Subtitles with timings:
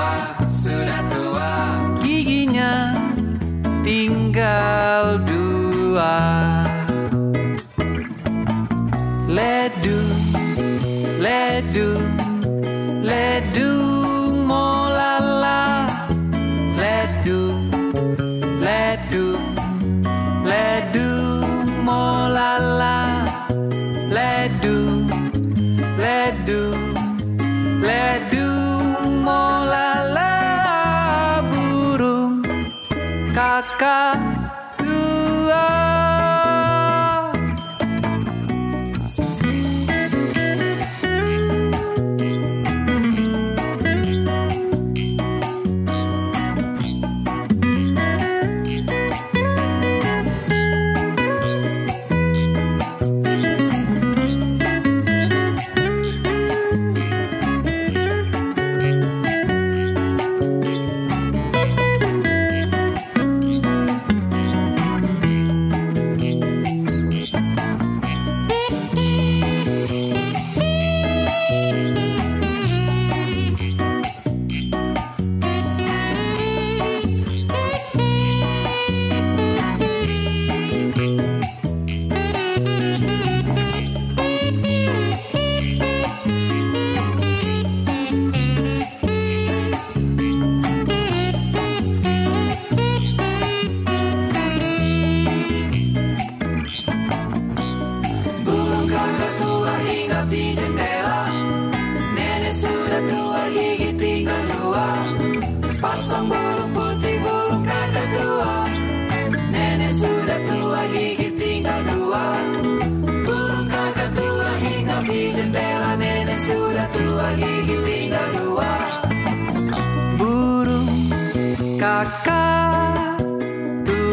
[0.00, 1.52] tua sudah tua.
[2.00, 2.96] Giginya
[3.84, 6.59] tinggal dua.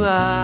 [0.07, 0.37] I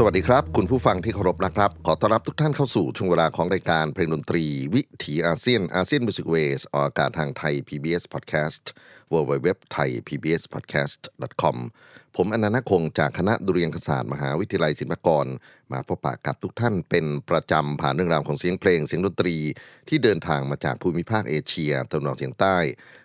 [0.00, 8.64] สวัสดีครับ คุณผู้ฟังที่เคารพนะครับ ขอต้อนรับทุกท่านเข้าสู่ช่วงเวลาของรายการเพลงดนตรี วิถีอาเซียน ASEAN Music Ways ออกอากาศทางไทย PBS Podcast
[9.12, 11.00] w w w t h a i PBS Podcast
[11.42, 11.56] com
[12.20, 15.26] ผมอนันต์คงจากคณะดุริยางคศาสตร์มหาวิทยาลัยศิลปากร
[15.72, 19.36] มาพบปะกับทุกท่านเป็นประจำผ่านเรื่องราวของเสียงเพลงเสียงดนตรี
[19.88, 22.56] ที่เดินทางมาจากภูมิภาคเอเชียตะวันออกเฉียงใต้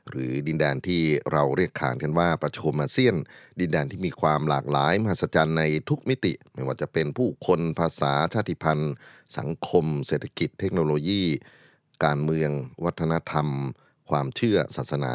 [0.10, 3.16] หรือดินแดนที่เราเรียกขานกันว่าประชาคมอาเซียน
[3.60, 8.94] ดินแดนที่มีความหลากหลายมหัศจรรย์ในทุกมิติ ไม่ว่าจะเป็นผู้คนภาษาชาติพันธุ์
[9.38, 11.24] สังคม เศรษฐกิจ เทคโนโลยี
[12.06, 12.50] การเมือง
[12.86, 13.48] วัฒนธรรม
[14.10, 15.14] ความเชื่อศาสนา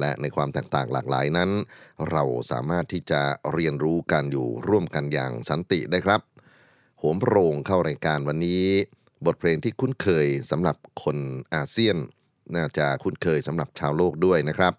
[0.00, 1.50] และในความแตกต่างหลากหลายนั้น
[2.10, 3.22] เราสามารถที่จะ
[3.52, 6.20] เรียนรู้กันอยู่ร่วมกันอย่างสันติได้ครับ
[6.98, 8.64] โหมโรงเข้ารายการวันนี้
[9.26, 11.18] บทเพลงที่คุ้นเคยสำหรับคน
[11.54, 11.96] อาเซียน
[12.56, 14.74] น่าจะคุ้นเคยสำหรับชาวโลกด้วยนะครับ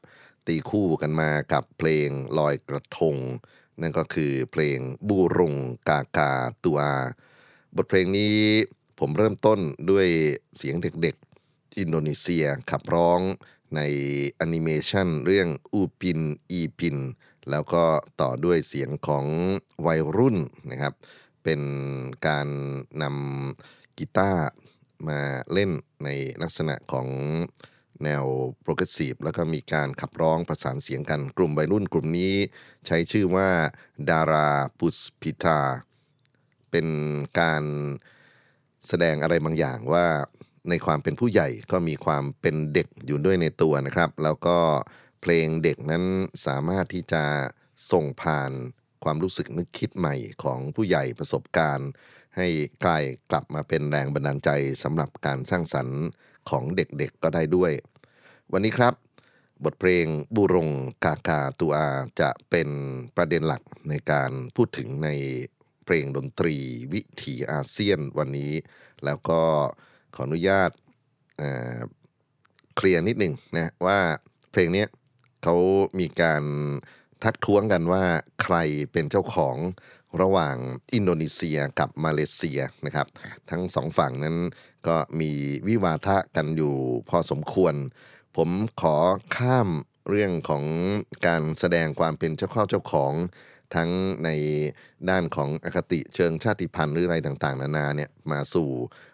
[0.48, 3.16] ตีคู่กันมากับเพลงลอยกระทง
[3.82, 5.56] นั่นก็คือเพลง Burung
[5.90, 6.80] Kakatua
[7.76, 8.38] บทเพลงนี้
[9.00, 9.60] ผมเริ่มต้น
[9.92, 10.08] ด้วย
[10.58, 13.20] เสียงเด็กๆ อินโดนีเซียขับร้อง
[13.76, 13.82] ใน
[14.32, 16.20] แอนิเมชันเรื่องอูปิน
[16.52, 16.98] อีปิน
[17.50, 17.84] แล้วก็
[18.22, 19.26] ต่อด้วยเสียงของ
[19.86, 20.38] วัยรุ่น
[20.72, 20.94] นะครับ
[21.44, 21.62] เป็น
[22.28, 22.48] การ
[23.02, 24.44] นำกีตาร์
[25.08, 25.20] มา
[25.54, 25.72] เล่น
[26.04, 26.10] ใน
[26.42, 27.08] ลักษณะของ
[28.04, 28.26] แนว
[28.62, 32.34] โปรเกรสซีฟแล้วก็มีการขับร้องประสานเสียงกันกลุ่มวัยรุ่นกลุ่มนี้
[32.88, 33.50] ใช้ชื่อว่า
[34.10, 35.60] ดาราปุสพิทา
[36.72, 36.88] เป็น
[37.40, 37.64] การ
[38.88, 40.06] แสดงอะไรบางอย่างว่า
[40.70, 44.58] ในความเป็นผู้ใหญ่ก็มีความเป็นเด็กอยู่ด้วยในตัวนะครับ แล้วก็
[45.22, 46.04] เพลงเด็กนั้น
[46.46, 47.24] สามารถที่จะ
[47.92, 48.52] ส่งผ่าน
[49.04, 51.90] ความรู้สึกนึกคิดใหม่ของผู้ใหญ่ประสบการณ์
[52.38, 52.48] ให้
[52.86, 54.50] กลายกลับมาเป็นแรงบันดาลใจ
[54.84, 56.02] สำหรับการสร้างสรรค์
[56.50, 57.72] ของเด็กๆก็ได้ด้วย
[58.52, 58.94] วันนี้ครับ
[59.64, 60.06] บทเพลง
[60.36, 60.70] บูรง
[61.06, 61.88] กากาตูอา
[62.22, 62.70] จะเป็น
[63.16, 65.10] ประเด็นหลักในการพูดถึงใน
[65.86, 66.56] เพลงดนตรี
[66.94, 68.54] วิถีอาเซียนวันนี้
[69.06, 69.42] แล้วก็
[70.16, 70.72] ขออนุญาต
[72.76, 74.00] เคลียร์นิดหนึ่งนะว่า
[74.52, 74.86] เพลงนี้
[75.44, 75.56] เขา
[76.00, 76.44] มีการ
[77.24, 78.04] ทักท้วงกันว่า
[78.42, 78.56] ใคร
[78.92, 79.58] เป็นเจ้าของ
[80.22, 80.56] ระหว่าง
[80.94, 83.08] อินโดนีเซียกับมาเลเซียนะครับ
[83.50, 84.38] ทั้งสองฝั่งนั้น
[84.88, 85.32] ก็มี
[85.68, 86.76] วิวาทะกันอยู่
[87.10, 87.74] พอสมควร
[88.38, 88.50] ผม
[88.82, 88.96] ขอ
[89.38, 89.70] ข้าม
[90.10, 90.64] เรื่องของ
[91.28, 93.14] การแสดงความเป็นเจ้าข้อเจ้าของ
[93.76, 93.90] ทั้ง
[94.26, 94.30] ใน
[95.10, 98.70] ด้านของอคติเชิงชาติพันธุ์หรืออะไรต่างๆ นานาเนี่ยมาสู่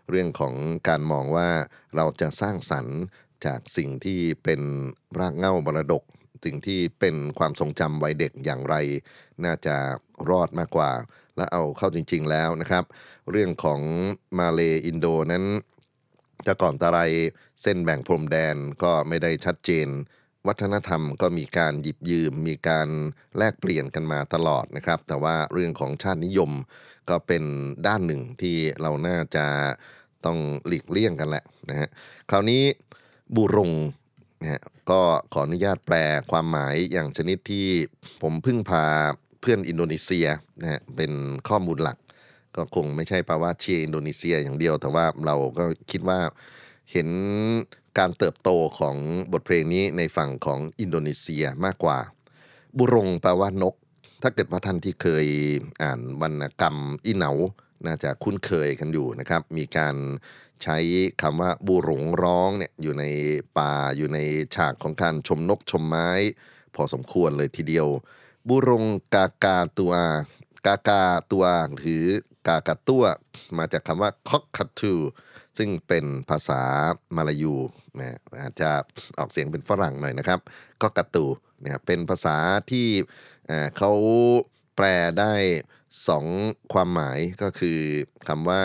[0.09, 0.53] เรื่องของ
[0.87, 1.49] การมองว่า
[1.95, 2.97] เราจะสร้างสรรค์
[3.45, 4.61] จากสิ่งที่เป็น
[5.19, 6.03] รากเหง้ามรดก
[6.45, 8.75] สิ่งที่เป็นความทรงจำวัยเด็กอย่างไร
[9.45, 9.75] น่าจะ
[10.29, 10.91] รอดมากกว่า
[11.37, 12.83] และเอาเข้าจริง ๆ แล้วนะครับ
[13.31, 13.81] เรื่องของ
[14.37, 15.45] มาเลอินโดนั้น
[16.43, 16.99] แต่ก่อนตะไร
[17.61, 19.87] เส้นแบ่งพรมแดนก็ไม่ได้ชัดเจน
[20.47, 22.89] วัฒนธรรมก็มีการหยิบยืม มีการ
[23.37, 26.51] แลกเปลี่ยนกันมาตลอดนะครับ แต่ว่าเรื่องของชาตินิยม
[27.09, 27.43] ก็เป็น
[27.87, 29.45] ด้านหนึ่งที่เราน่าจะ
[30.25, 31.89] ต้องหลีกเลี่ยงกันแหละนะฮะ
[32.29, 32.63] คราวนี้
[33.35, 33.71] burung
[34.41, 35.01] นะฮะก็
[35.33, 35.95] ขออนุญาตแปล
[36.31, 37.67] ความหมายอย่างชนิดที่
[38.21, 38.85] ผมพึ่งพา
[39.41, 40.27] เพื่อนอินโดนีเซีย
[40.61, 41.11] นะฮะเป็น
[41.49, 41.97] ข้อมูลหลัก
[42.55, 46.19] ก็คงไม่ใช่แปลว่าเชียร์อินโดนีเซียอย่างเดียว แต่ว่าเราก็คิดว่า
[46.91, 47.07] เห็น
[47.99, 48.49] การเติบโต
[48.79, 48.95] ของ
[49.31, 51.99] บทเพลงนี้ในฝั่งของอินโดนีเซียมากกว่า
[52.77, 53.75] burung แปลว่านก
[54.21, 55.27] ถ้าเกิดว่าท่านที่เคย
[55.83, 57.31] อ่านวรรณกรรมอีเหนา
[57.85, 59.95] น่าจะคุ้นเคยกันอยู่นะครับ มีการ
[60.63, 60.77] ใช้
[61.21, 63.05] คำว่าบูหลงร้องเนี่ยอยู่ใน
[63.57, 64.19] ป่าอยู่ใน
[64.55, 66.09] ฉากของการชมนกชมไม้
[66.75, 67.87] พอสมควรเลยทีเดียว
[68.47, 68.85] บูรง
[69.15, 69.93] กากาตัว
[70.67, 71.45] กากาตัว
[71.79, 72.05] หรือ
[72.47, 73.03] กากาตัว
[73.57, 74.93] มาจากคำว่าคอกคัตทู
[75.57, 76.61] ซึ่งเป็นภาษา
[77.15, 77.55] มาลายู
[77.99, 78.69] นะอาจจะ
[79.19, 80.39] ออกเสียงเป็นฝรั่งหน่อยนะครับ
[80.81, 81.25] ก็กาตู
[81.63, 82.37] นะครับเป็นภาษา
[82.71, 82.87] ที่
[83.77, 83.91] เขา
[84.75, 84.85] แปล
[85.19, 85.33] ได้
[86.07, 86.25] สอง
[86.73, 87.79] ความหมายก็คือ
[88.27, 88.63] คำว่า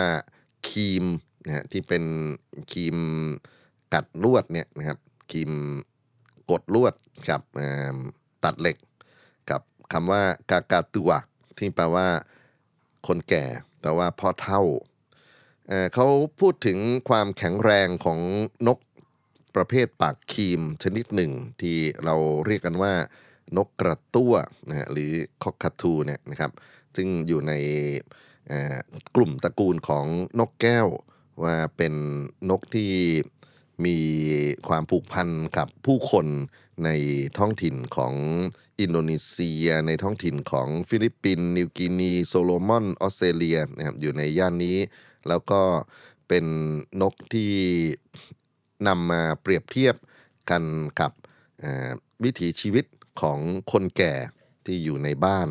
[0.69, 1.05] คีม
[1.45, 2.03] นะฮะที่เป็น
[2.71, 2.97] ครีม
[3.93, 4.99] กัดลวดเนี่ยนะครับ
[5.31, 5.51] ครีม
[6.51, 6.93] กดลวด
[7.29, 7.41] กับ
[8.43, 8.77] ตัดเหล็ก
[9.49, 9.61] กับ
[9.93, 10.21] คำว่า
[10.51, 11.11] กากาตัว
[11.57, 12.07] ที่แปลว่า
[13.07, 13.45] คนแก่
[13.81, 14.61] แปลว่าพ่อเท่า
[15.93, 16.07] เขา
[16.39, 16.79] พูดถึง
[17.09, 18.19] ความแข็งแรงของ
[18.67, 18.79] นก
[19.55, 22.15] ประเภทปากคีมชนิดหนึ่ง ที่เรา
[22.45, 22.93] เรียกกันว่า
[23.57, 24.33] นกกระตั้ว
[24.69, 25.11] นะฮะหรือ
[25.43, 26.51] cockatoo เนี่ยนะครับ
[26.95, 27.53] ซึ่งอยู่ใน
[29.15, 30.05] กลุ่มตระกูลของ
[30.39, 30.87] นกแก้ว
[31.43, 31.93] ว่าเป็น
[32.49, 32.91] นกที่
[33.85, 33.97] มี
[34.67, 36.27] ความผูกพันกับผู้คน
[36.85, 36.89] ใน
[37.37, 38.13] ท้องถิ่นของ
[38.79, 44.77] อินโดนีเซีย ในท้องถิ่นของฟิลิปปินส์นิวกินี โซโลมอน ออสเตรเลียนะครับอยู่ในย่านนี้
[45.29, 45.61] แล้วก็
[46.27, 46.45] เป็น
[47.01, 47.51] นกที่
[48.87, 49.95] นำมาเปรียบเทียบ
[50.49, 50.63] กัน
[50.99, 51.11] กับ
[52.23, 52.85] วิถีชีวิต
[53.21, 53.39] ของ
[53.71, 54.13] คนแก่
[54.65, 55.47] ที่อยู่ในบ้าน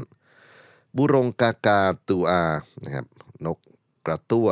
[0.97, 2.43] บุรงกากาตูอา
[2.85, 3.07] นะครับ
[3.47, 3.59] นก
[4.07, 4.49] กระตั้ว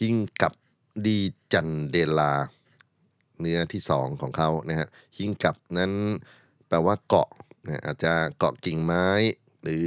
[0.00, 0.52] หิงกับ
[1.06, 1.18] ดี
[1.52, 2.32] จันเดลา
[3.40, 5.92] เนื้อที่สองของเขานะฮะหิงกับนั้น
[6.68, 7.28] แปลว่าเกาะ
[7.66, 9.06] นะอาจจะเกาะกิ่งไม้
[9.62, 9.86] หรือ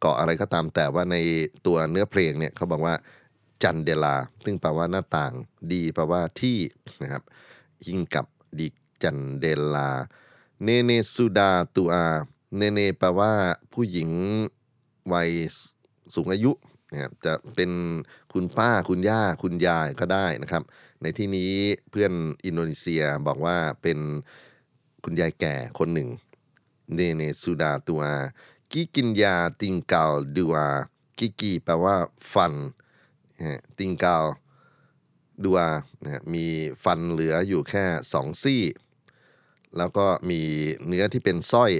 [0.00, 1.16] เกาะอะไรก็ตามแต่ว่าใน
[1.66, 2.94] ตัวเนื้อเพลงเนี่ยเขาบอกว่า
[3.62, 5.32] จันเดลา ซึ่งแปลว่าหน้าต่าง
[5.72, 6.58] ดีแปลว่าที่
[7.02, 7.22] นะครับ
[7.84, 8.26] หิงกับ
[8.58, 8.68] ดี
[9.02, 9.44] จันเด
[9.74, 9.90] ลา
[10.62, 12.06] เนเนสุดาตูอา
[12.56, 13.32] เนเนแปลว่า
[13.72, 14.10] ผู้หญิง
[15.12, 15.30] วัย
[16.14, 16.52] สูงอายุ
[16.90, 17.70] นะครับจะเป็น
[18.32, 20.62] คุณป้าคุณย่าคุณยายก็ได้นะครับ
[21.02, 21.52] ในที่นี้
[21.90, 22.12] เพื่อน
[22.44, 23.98] อินโดนีเซียบอกว่าเป็น
[25.04, 26.08] คุณยายแก่คนหนึ่ง
[26.94, 28.02] เนเนสุดาตัว
[28.72, 30.06] กิกินยาติงเกา
[30.36, 30.56] ดัว
[31.18, 31.94] กิกีแปลว่า
[32.32, 32.52] ฟัน
[33.78, 34.16] ติงเกา
[35.44, 35.60] ดัว
[36.04, 36.46] นะมี
[36.84, 38.62] ฟันเหลืออยู่แค่สองซี่
[39.76, 40.40] แล้วก็มี
[40.86, 41.72] เนื้อที่เป็นสร้อย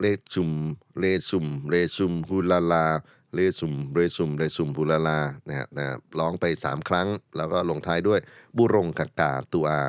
[0.00, 0.52] เลซุม
[0.98, 2.86] เลซุมเลซุมฮูลาลา
[3.34, 5.84] เลซุมเรซุมเรซุมฮูลาลานะฮะนะ
[6.18, 8.20] ร้องไป3ครั้ง แล้วก็ลงท้ายด้วย
[8.56, 9.80] บุรงกากาตัวอา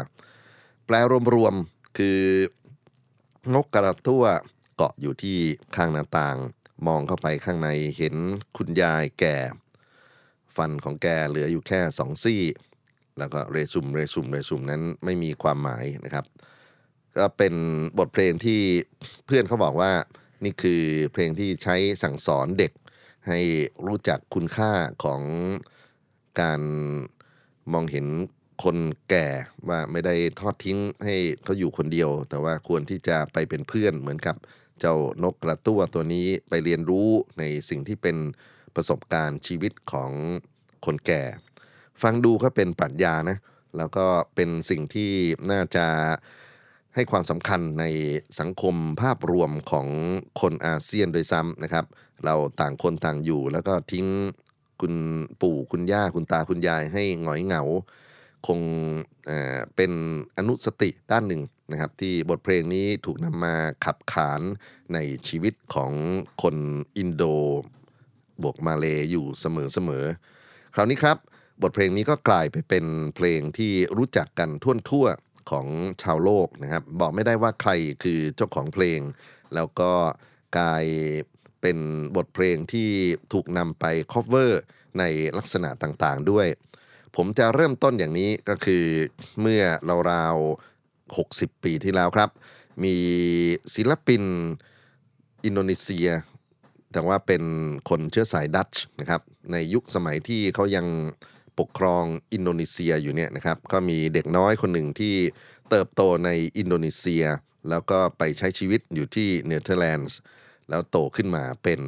[0.86, 0.96] แปล
[1.36, 2.20] รวมๆคือ
[3.54, 4.26] นกกระตั้ว
[4.76, 5.38] เกาะอยู่ที่
[5.76, 6.38] ข้างหน้าต่าง
[6.88, 8.16] มองเข้าไปข้างในเห็น
[8.58, 9.36] คุณยายแก่
[10.58, 12.42] ฟันของแกเหลืออยู่แค่สองซี่
[13.20, 16.26] แล้วก็เรซุมเรซุมเรซุมนั้นไม่มีความหมายนะครับ
[17.18, 17.54] ก็เป็น
[17.98, 18.62] บทเพลงที่
[19.26, 19.92] เพื่อนเขาบอกว่า
[20.44, 20.84] นี่คือ
[21.14, 22.72] เพลงที่ใช้สั่งสอนเด็ก
[23.28, 23.40] ให้
[23.88, 24.72] รู้จักคุณค่า
[25.04, 25.22] ของ
[26.42, 26.62] การ
[27.74, 28.08] มองเห็น
[28.64, 28.78] คน
[29.10, 29.28] แก่
[29.70, 34.36] ว่าไม่ได้ทอดทิ้งให้เขาอยู่คนเดียว แต่ว่าควรที่จะไปเป็นเพื่อนเหมือนกับ
[34.80, 37.10] เจ้านกกระตั้วตัวนี้ไปเรียนรู้
[37.40, 38.18] ในสิ่งที่เป็น
[38.78, 40.12] ประสบการณ์ชีวิตของ
[40.86, 41.24] คนแก่
[42.02, 43.38] ฟังดูก็เป็นปรัชญานะ
[43.78, 44.06] แล้วก็
[44.36, 45.12] เป็นสิ่งที่
[45.52, 45.86] น่าจะ
[46.96, 47.86] ให้ความสำคัญใน
[48.40, 49.88] สังคมภาพรวมของ
[50.42, 51.86] คนอาเซียนโดยซ้ำนะครับ
[52.26, 54.06] เราต่างคนต่างอยู่ แล้วก็ทิ้ง
[54.82, 54.94] คุณ
[55.42, 57.64] ปู่คุณย่าคุณตาคุณยายให้หงอยเหงา
[58.48, 58.60] คง
[59.26, 59.92] เเป็น
[60.38, 61.42] อนุสติด้านหนึ่ง
[61.72, 63.56] นะครับ ที่บทเพลงนี้ถูกนำมา
[63.86, 64.42] ขับขาน
[64.94, 65.94] ในชีวิตของ
[66.42, 66.56] คน
[66.98, 67.24] อินโด
[68.44, 71.18] บวกมาเลอยู่เสมอๆ คราวนี้ครับ
[71.62, 75.68] บทเพลงนี้ก็กลายไปเป็นเพลงที่รู้จักกันทั่วทั่วๆของ
[76.04, 77.72] ชาวโลกนะครับ บอกไม่ได้ว่าใคร
[78.04, 79.00] คือเจ้าของเพลง
[79.56, 79.92] แล้วก็
[80.58, 80.86] กลาย
[81.62, 81.78] เป็น
[82.16, 82.90] บทเพลงที่
[83.34, 84.52] ถูกนำไป cover
[85.00, 85.04] ใน
[85.38, 86.48] ลักษณะต่างๆด้วย
[87.16, 88.86] ผมจะเริ่มต้นอย่างนี้ก็คือ
[89.42, 89.64] เมื่อ
[90.12, 92.30] ราวๆ60 ปีที่แล้วครับ
[92.84, 92.96] มี
[93.76, 94.24] ศิลปิน
[95.46, 96.08] อินโดนีเซีย
[96.94, 97.44] แต่ว่าเป็น
[97.90, 100.86] คนเชื้อสายดัตช์นะครับ ในยุคสมัยที่เขายัง
[101.60, 102.04] ปกครอง
[102.34, 105.16] อินโดนีเซียอยู่เนี่ยนะครับ ก็มีเด็กน้อยคนหนึ่งที่
[105.70, 107.26] เติบโตในอินโดนีเซีย
[107.70, 110.18] แล้วก็ไปใช้ชีวิตอยู่ที่เนเธอร์แลนด์
[110.70, 111.82] แล้วโตขึ้นมาเป็น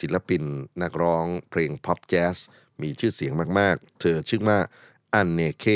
[0.00, 0.42] ศิลปิน
[0.82, 2.36] นักร้องเพลงพ็อปแจ๊ส
[2.82, 4.58] มีชื่อเสียงมากๆ เธอชื่อว่า
[5.14, 5.66] อันเนเค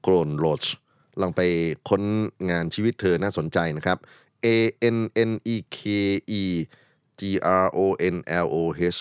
[0.00, 0.64] โกรนโลช
[1.20, 1.40] ลองไป
[1.88, 2.02] ค้น
[2.50, 3.98] งานชีวิตเธอน่าสนใจนะครับ
[4.44, 4.48] A
[4.96, 4.98] N
[5.30, 5.78] N E K
[6.40, 6.42] E
[7.20, 7.22] G
[7.64, 7.78] R O
[8.14, 8.56] N L O
[8.96, 9.00] H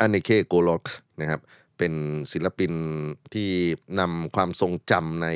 [0.00, 0.84] อันเนเคโกลอก
[1.20, 1.40] นะครับ
[1.78, 1.94] เป็น
[2.32, 2.72] ศิลปิน
[3.34, 3.50] ที่
[4.00, 5.28] นำความทรงจำใน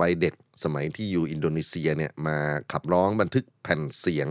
[0.00, 0.34] วัยเด็ก
[0.64, 2.36] สมัยที่อยู่อินโดนีเซียเนี่ยมา
[2.72, 4.28] ขับร้องบันทึกแผ่นเสียง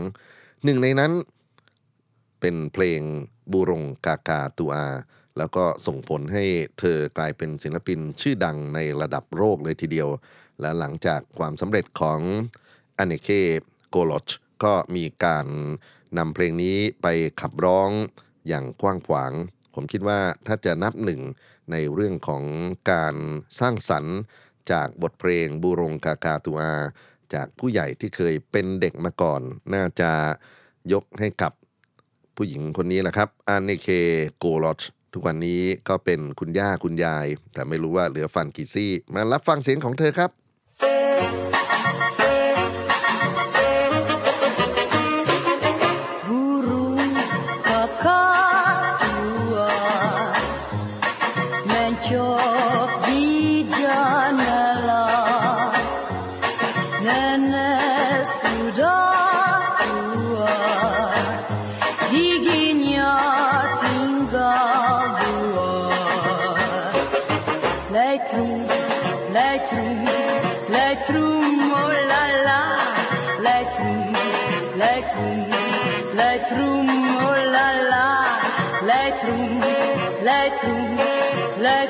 [0.64, 1.12] หนึ่งในนั้น
[2.40, 3.02] เป็นเพลง
[3.52, 4.86] บูรงกากาตูอา
[5.38, 6.44] แล้วก็ส่งผลให้
[6.78, 10.08] เธอกลายเป็นศิลปินชื่อดังในระดับโลกเลยทีเดียว
[10.60, 12.20] และหลังจากความสำเร็จของ
[12.98, 13.28] อเนเค
[13.88, 14.28] โกลอช
[14.64, 15.46] ก็มีการ
[16.18, 17.06] นำเพลงนี้ไป
[17.40, 17.90] ขับร้อง
[18.48, 19.32] อย่างกว้างขวาง
[19.74, 21.20] ผมคิดว่าถ้าจะนับหนึ่ง
[21.70, 22.44] ในเรื่องของ
[22.92, 23.14] การ
[23.60, 24.16] สร้างสรรค์
[24.72, 26.74] จากบทเพลงบูรงกากาตูอา
[27.34, 29.42] จากผู้ใหญ่ที่เคยเป็นเด็กมาก่อน
[29.74, 30.10] น่าจะ
[30.92, 31.52] ยกให้กับ
[32.36, 33.88] ผู้หญิงคนนี้แหละครับอันเนเค
[34.38, 34.80] โกลอช
[35.12, 40.30] ทุกวันนี้ก็เป็นคุณย่าคุณยาย แต่ไม่รู้ว่าเหลือฟันกี่ซี่ มารับฟังเสียงของเธอครับ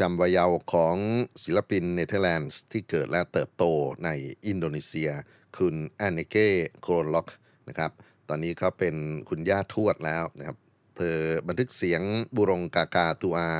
[0.00, 0.96] จำวัยเยาว์ของ
[1.42, 3.64] ศิลปินเนเธอร์แลนด์ที่เกิดและเติบโต
[4.04, 4.08] ใน
[4.46, 5.10] อินโดนีเซีย
[5.56, 6.48] คุณแอนเนเก้
[6.80, 7.28] โครนล็อก
[7.68, 7.90] นะครับ
[8.28, 8.94] ตอนนี้เขาเป็น
[9.28, 10.56] คุณย่าทวดแล้วนะครับ
[10.96, 11.16] เธอ
[11.48, 12.02] บันทึกเสียง
[12.36, 13.50] บุรงกากาตูอา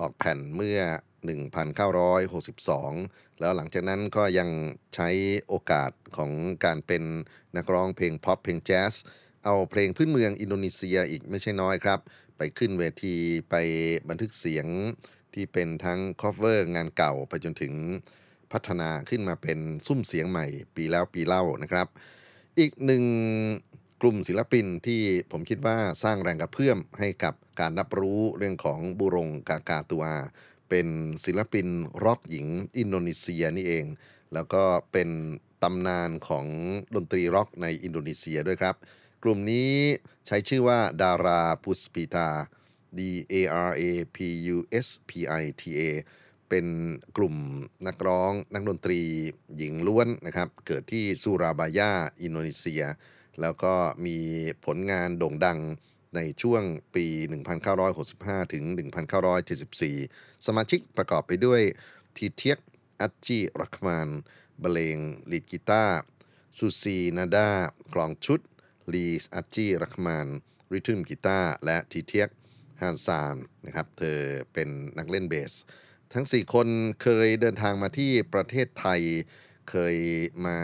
[0.00, 0.80] ออกแผ่นเมื่อ
[2.08, 4.48] 1962 แล้วหลังจากนั้นก็ยัง
[4.94, 5.08] ใช้
[5.48, 6.30] โอกาสของ
[6.64, 7.02] การเป็น
[7.56, 8.94] นักร้องเพลงพ็อปเพลงแจ๊ส
[9.44, 12.00] เอาเพลงพื้นเมืองอินโดนีเซียอีกไม่ใช่น้อยครับ
[12.36, 13.16] ไปขึ้นเวที
[13.50, 13.54] ไป
[14.08, 14.66] บันทึกเสียง
[15.34, 17.74] ที่เป็นทั้ง cover งานเก่าไปจนถึง
[18.52, 20.46] พัฒนาขึ้นมาเป็นสุ้มเสียงใหม่
[20.76, 21.86] ปีแล้วปีเล่านะครับ
[22.58, 23.04] อีกหนึ่ง
[24.02, 30.04] กลุ่มศิลปินที่ผมคิดว่าสร้างแรงกระเพื่อมให้กับการรับรู้เรื่องของบุรงกากาตัว
[30.68, 30.86] เป็น
[31.24, 31.66] ศิลปิน
[32.04, 32.46] ร็อกหญิง
[32.78, 33.86] อินโดนีเซียนี่เอง
[34.34, 35.10] แล้วก็เป็น
[35.62, 36.46] ตำนานของ
[36.94, 38.76] ดนตรีร็อกในอินโดนีเซียด้วยครับ
[39.22, 39.72] กลุ่มนี้
[40.26, 42.28] ใช้ชื่อว่าดาราพุสปิตา
[42.98, 43.00] D
[43.32, 43.34] A
[43.68, 43.82] R A
[44.16, 44.18] P
[44.54, 45.10] U S P
[45.42, 45.82] I T A
[46.48, 46.66] เป็น
[47.16, 47.36] กลุ่ม
[47.86, 49.00] นักร้องนักดนตรี
[49.56, 52.84] หญิงล้วนนะครับ เกิดที่สุราบายาอินโดนีเซีย
[53.40, 53.74] แล้วก็
[54.06, 54.18] มี
[54.64, 55.58] ผลงานโด่งดัง
[56.16, 56.62] ในช่วง
[56.94, 57.06] ปี
[57.80, 58.64] 1965 ถึง
[59.34, 61.62] 1974 สมาชิกประกอบไปด้วย
[62.16, 62.58] ทีเทียก
[63.00, 64.08] อัจจิรักมาน
[64.60, 64.98] เบเลง
[65.30, 66.00] ลีดกีตาร์
[66.58, 67.48] ซูซีนาดา
[67.94, 68.40] กลองชุด
[68.92, 70.26] ลีสอัจจิรักมาน
[70.72, 72.28] ริทึมกีตาร์และทีเทียก
[72.82, 74.18] ฮานซานนะครับ เธอ
[74.52, 74.68] เป็น
[74.98, 75.52] นักเล่นเบส
[76.14, 76.68] ทั้ง 4 คน
[77.02, 79.00] เคยเดินทางมาที่ประเทศไทย
[79.70, 79.96] เคย
[80.46, 80.58] มา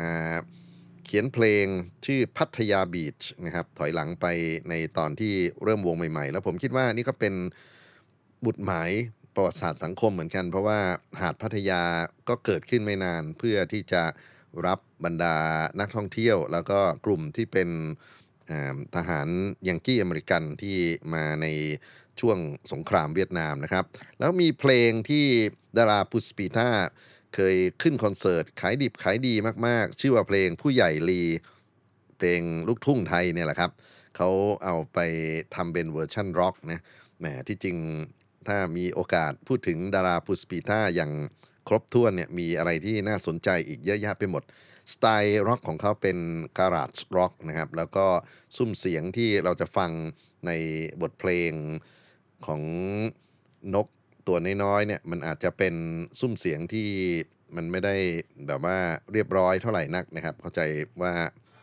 [1.04, 1.66] เขียนเพลง
[2.06, 4.26] ชื่อพัทยาบีชนะครับ ถอยหลังไป
[4.70, 7.34] ในตอนที่เริ่มวงใหม่ๆ แล้วผมคิดว่านี่ก็เป็น
[8.44, 8.90] บุตรหมาย
[9.34, 10.80] ประวัติศาสตร์สังคมเหมือนกัน เพราะว่า
[11.20, 11.82] หาดพัทยา
[12.28, 14.02] ก็เกิดขึ้นไม่นานเพื่อที่จะ
[14.66, 15.36] รับบรรดา
[15.80, 17.68] นักท่องเที่ยว แล้วก็กลุ่มที่เป็น
[18.96, 19.28] ทหาร
[19.68, 20.76] ยังกี้อเมริกันที่
[21.14, 21.46] มาใน
[22.20, 22.38] ช่วง
[22.72, 23.84] สงครามเวียดนามนะครับ
[24.18, 25.24] แล้วมีเพลงที่
[25.78, 26.68] ดาราพุสปีตา
[27.34, 29.34] เคยขึ้นคอนเสิร์ต ขายดิบขายดี
[29.66, 31.22] มากๆ ชื่อว่าเพลงผู้ใหญ่ลี
[32.16, 33.70] เพลงลูกทุ่งไทยเนี่ยแหละครับ
[34.16, 34.30] เขา
[34.64, 34.98] เอาไป
[35.54, 36.80] ทำเป็นเวอร์ชั่นร็อกนะ
[37.18, 37.76] แหมที่จริง
[38.48, 41.12] ถ้ามีโอกาสพูดถึงดาราพุสปีตาอย่าง
[41.68, 44.42] ครบถ้วนเนี่ยมีอะไรที่น่าสนใจอีกเยอะแยะไปหมด
[44.92, 46.18] สไตล์ร็อกของเขาเป็น
[46.58, 48.06] garage rock นะครับ แล้วก็
[48.56, 49.90] สุ้มเสียงที่เราจะฟัง
[50.46, 50.50] ใน
[51.02, 51.52] บทเพลง
[52.46, 52.62] ของ
[53.74, 53.86] นก
[54.26, 55.74] ตัวน้อยๆเนี่ยมันอาจจะเป็น
[56.20, 56.88] สุ้มเสียงที่
[57.56, 57.96] มันไม่ได้
[58.46, 58.78] แบบว่า
[59.12, 60.60] เรียบร้อยเท่าไหร่นักนะครับ เข้าใจ
[61.02, 61.14] ว่า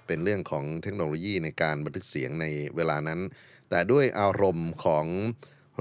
[0.07, 3.19] เป็นเรื่องของเทคโนโลยีในการบันทึกเสียงในเวลานั้น
[3.69, 5.05] แต่ด้วยอารมณ์ของ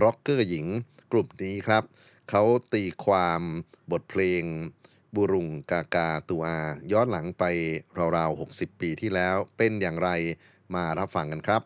[0.03, 0.67] ร็อกเกอร์หญิง
[1.13, 1.83] กลุ่มนี้ครับ
[2.31, 2.43] เขา
[2.75, 3.43] ตีความ
[3.93, 4.43] บทเพลง
[5.17, 6.59] บุรุงกากาตัวอา
[6.93, 7.45] ย้อนหลังไป
[8.17, 10.11] ราวๆ 60 ปีที่แล้วเป็นอย่างไร
[10.75, 11.63] มารับฟังกันครับ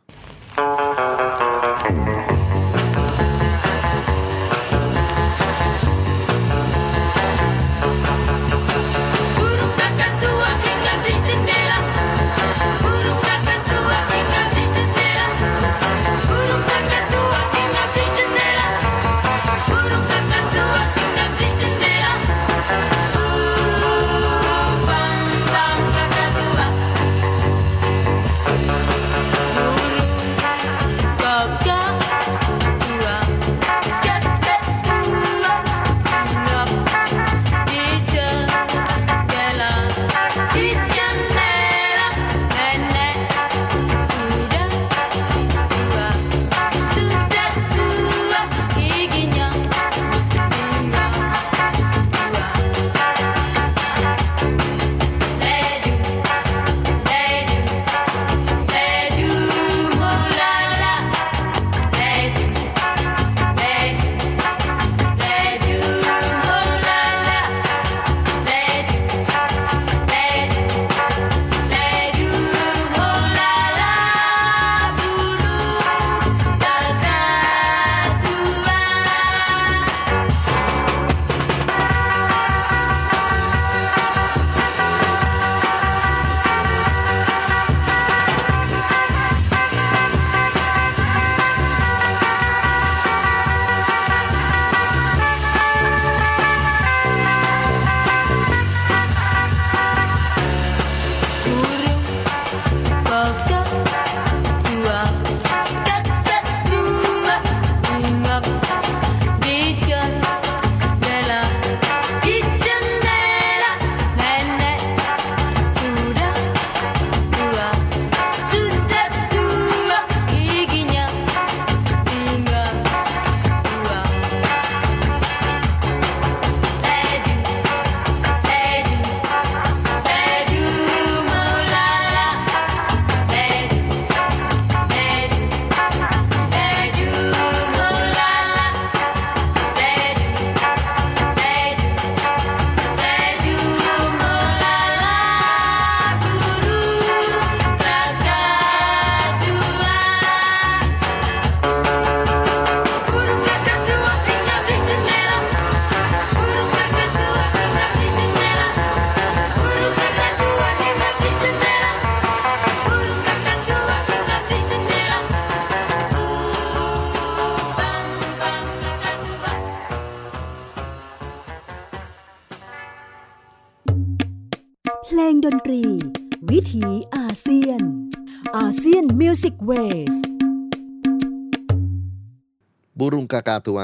[183.00, 183.80] บูรุงกากาตัว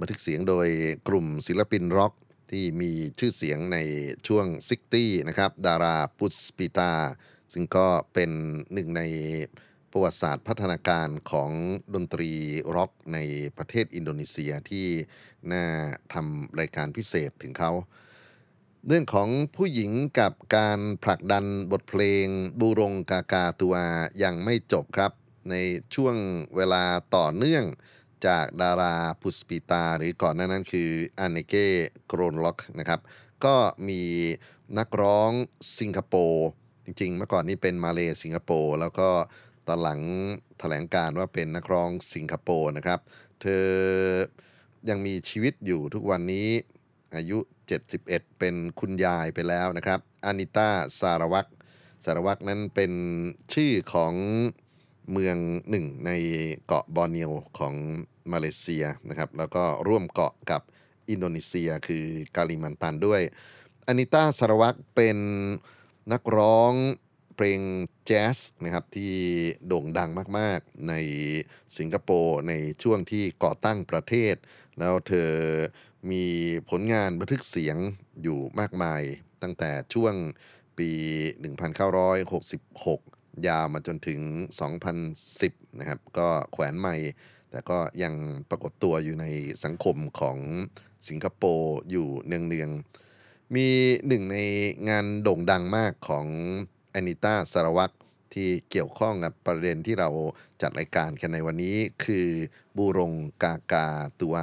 [0.00, 0.68] บันทึกเสียงโดย
[1.08, 2.12] กลุ่มศิลปินร็อก
[2.50, 3.78] ที่มีชื่อเสียงใน
[4.26, 6.92] ช่วงซิกตี้นะครับดาราปุสปิตา
[7.52, 8.30] ซึ่งก็เป็น
[8.72, 9.02] หนึ่งใน
[9.90, 11.50] ประวัติศาสตร์พัฒนาการของ
[11.94, 12.30] ดนตรี
[12.74, 13.18] ร็อกใน
[13.56, 14.86] ประเทศอินโดนีเซียที่
[15.52, 15.64] น่า
[16.14, 17.72] ทำรายการพิเศษถึงเขา
[18.86, 22.26] เรื่องของผู้หญิงกับการผลักดันบทเพลง
[22.60, 23.74] บูรงกากาตัว
[24.22, 25.12] ยังไม่จบครับ
[25.50, 25.54] ใน
[25.94, 26.16] ช่วง
[26.56, 26.82] เวลา
[27.16, 27.66] ต่อเนื่อง
[28.26, 31.66] จากดาราพุสปิตา หรือก่อนหน้านั้นคืออันเนเก้
[32.06, 33.00] โกรนล็อกนะครับ
[33.44, 33.56] ก็
[33.88, 34.02] มี
[34.78, 35.30] นักร้อง
[35.78, 36.48] สิงคโปร์
[36.84, 39.08] จริงๆ เมื่อก่อนนี้เป็นมาเลสิงคโปร์แล้วก็
[39.68, 40.00] ตอนหลัง
[40.58, 43.00] แถลงการว่าเป็นนักร้องสิงคโปร์นะครับ
[43.40, 43.66] เธอ
[44.88, 46.48] ยังมีชีวิตอยู่ทุกวันนี้
[47.16, 47.38] อายุ
[47.88, 50.68] 71 เป็นคุณยายไปแล้วนะครับอานิต้า
[51.00, 51.46] สารวัก
[52.04, 52.92] สารวักนั้นเป็น
[53.54, 54.14] ชื่อของ
[55.12, 55.36] เมือง
[55.70, 56.10] หนึ่งใน
[56.66, 57.74] เกาะบอร์เนียวของ
[58.32, 60.62] มาเลเซียนะครับ แล้วก็ร่วมเกาะกับ
[61.10, 62.04] อินโดนีเซียคือ
[62.36, 63.22] กาลิมันตันด้วย
[63.86, 65.18] อานิต้าสารวักเป็น
[66.12, 66.72] นักร้อง
[67.36, 67.60] เพลง
[68.06, 69.14] แจ๊สนะครับที่
[69.66, 70.94] โด่งดังมาก ๆ ใน
[71.76, 74.34] สิงคโปร์ในช่วงที่ก่อตั้งประเทศ
[74.78, 75.30] แล้วเธอ
[76.10, 76.24] มี
[76.70, 77.76] ผลงานบันทึกเสียง
[78.22, 79.02] อยู่มากมาย
[79.42, 80.14] ตั้งแต่ช่วง
[80.78, 80.90] ปี
[81.74, 84.20] 1966 ยาวมาจนถึง
[85.00, 86.96] 2010 นะครับ ก็แขวนใหม่
[87.50, 88.14] แต่ก็ยัง
[88.50, 89.26] ปรากฏตัวอยู่ใน
[89.64, 90.38] สังคมของ
[91.08, 93.68] สิงคโปร์อยู่เนืองๆ มี
[94.06, 94.38] หนึ่งใน
[94.88, 96.26] งานโด่งดังมากของ
[96.90, 97.94] แอนิต้าสารวัตร
[98.34, 100.08] ที่เกี่ยวข้องกับประเด็นที่เรา
[100.62, 102.28] จัดรายการกันในวันนี้คือ
[102.76, 103.12] บูรง
[103.42, 103.88] กากา
[104.22, 104.36] ตัว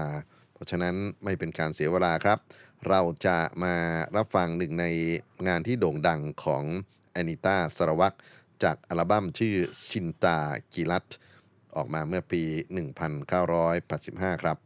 [0.54, 2.40] เพราะฉะนั้นไม่เป็นการเสียเวลาครับ
[2.90, 3.76] เราจะมา
[4.16, 4.86] รับฟังหนึ่งใน
[5.48, 6.64] งานที่โด่งดังของ
[7.12, 8.18] แอนิต้าสารวัตร
[8.64, 9.56] จากอัลบั้มชื่อ
[9.90, 10.38] ชินตา
[10.74, 11.08] กิรัต
[11.76, 12.42] ออกมาเมื่อปี
[13.24, 14.58] 1985 ครับ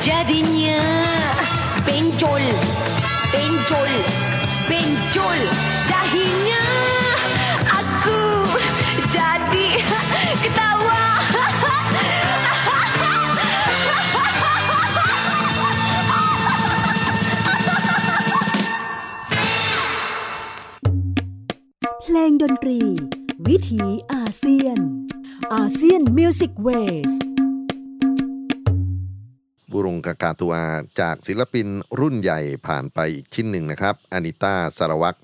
[0.00, 0.80] jadinya
[1.86, 2.44] Benjol,
[3.32, 3.92] benjol,
[4.68, 5.40] benjol.
[5.88, 6.57] Dahinya
[30.28, 30.54] าตัว
[31.00, 31.66] จากศิลปิน
[32.00, 35.18] รุ่นใหญ่ผ่านไปอีกชิ้นหนึ่งนะครับอานิต้าสารวัตร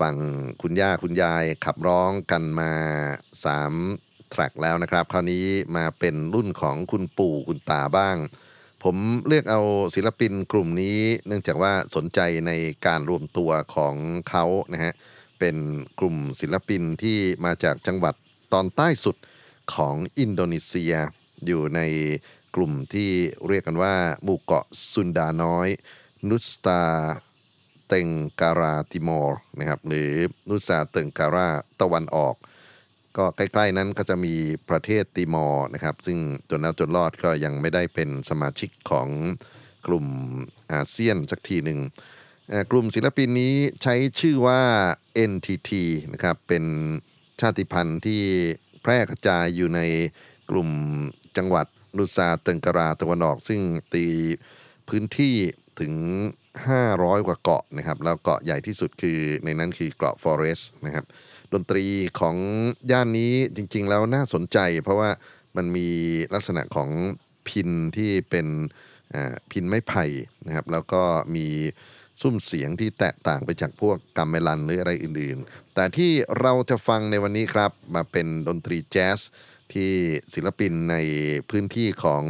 [0.00, 0.16] ฝั่ง
[0.62, 2.72] คุณย่าคุณยายขับร้องกันมา
[3.52, 8.16] 3 แทร็กแล้วนะครับ คราวนี้มาเป็นรุ่นของคุณปู่คุณตาบ้าง
[8.84, 9.60] ผมเลือกเอา
[9.94, 12.52] ศิลปินกลุ่มนี้ เนื่องจากว่าสนใจใน
[12.86, 13.94] การรวมตัวของ
[14.30, 14.92] เขานะฮะ
[15.38, 15.56] เป็น
[16.00, 18.14] กลุ่มศิลปินที่มาจากจังหวัด
[18.52, 19.16] ตอนใต้สุด
[19.74, 20.94] ของอินโดนีเซีย
[21.46, 21.80] อยู่ใน
[22.54, 23.10] กลุ่มที่
[23.48, 25.68] เรียกกันว่าหมู่เกาะซุนดาน้อย
[26.28, 26.82] นุสตา
[27.88, 28.08] เตง
[28.40, 30.12] การาติมอร์นะครับหรือ
[30.48, 31.48] นุสตาเตงการา
[31.80, 32.34] ตะวันออก
[33.16, 34.34] ก็ใกล้ๆนั้นก็จะมี
[34.70, 36.18] ประเทศติมอร์นะครับ ซึ่ง
[36.50, 39.08] จนแล้วจนรอดก็ยังไม่ได้เป็นสมาชิกของ
[39.86, 40.06] กลุ่ม
[40.72, 41.80] อาเซียนสักทีหนึ่ง
[42.70, 44.60] กลุ่มศิลปินนี้ใช้ชื่อว่า
[45.30, 45.70] NTT
[46.12, 46.64] นะครับเป็น
[47.40, 48.22] ชาติพันธุ์ที่
[48.82, 49.80] แพร่กระจายอยู่ใน
[50.50, 50.70] กลุ่ม
[51.36, 53.60] จังหวัด นุซาเติงกราตะวันออก ซึ่ง
[53.94, 54.06] ตี
[54.88, 55.36] พื้นที่
[55.80, 55.94] ถึง
[56.56, 61.04] 500 กว่าเกาะนะครับ แล้วเกาะใหญ่ที่สุดคือในนั้นคือเกาะฟอเรสต์นะครับ
[61.52, 61.84] ดนตรี
[62.20, 62.36] ของ
[62.90, 65.10] ย่านนี้จริง ๆ แล้วน่าสนใจ เพราะว่า
[65.56, 65.88] มันมี
[66.34, 66.90] ลักษณะของ
[67.48, 68.46] พินที่เป็น
[69.50, 70.04] พินไม้ไผ่
[70.46, 71.02] นะครับ แล้วก็
[71.36, 71.46] มี
[72.20, 79.20] ซุ้มเสียงที่แตกต่างไปจากพวกกัมเมลันหรืออะไรอื่นๆ แต่ที่เราจะฟังในวันนี้ครับมาเป็นดนตรีแจ๊ส
[79.74, 79.92] ที่
[80.34, 80.96] ศิลปินใน
[81.50, 82.22] พื้นที่ของ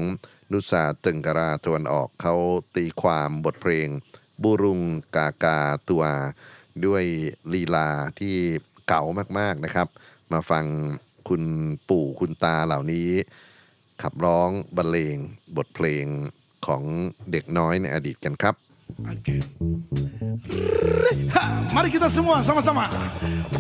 [0.52, 2.35] นุสาตึงการาตะวันออกเขา
[2.76, 3.88] ตีความบทเพลง
[4.42, 4.81] บูรุง
[5.16, 6.05] กากาตัว
[6.87, 7.05] ด้วย
[7.52, 7.88] ลีลา
[8.20, 8.37] ที่
[8.88, 9.02] เก่า
[9.38, 9.88] มากๆนะครับ
[10.33, 10.64] มาฟัง
[11.28, 11.42] คุณ
[11.88, 13.11] ปู่คุณตาเหล่านี้
[14.02, 15.16] ขับร้องบรรเลง
[15.57, 16.07] บทเพลง
[16.66, 16.83] ของ
[17.31, 18.57] เด็กน้อยในอดีตกันครับ
[19.09, 19.37] Oke.
[21.33, 22.92] Ha, mari kita semua sama-sama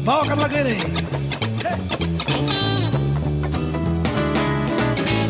[0.04, 0.76] bawakan lagu ini.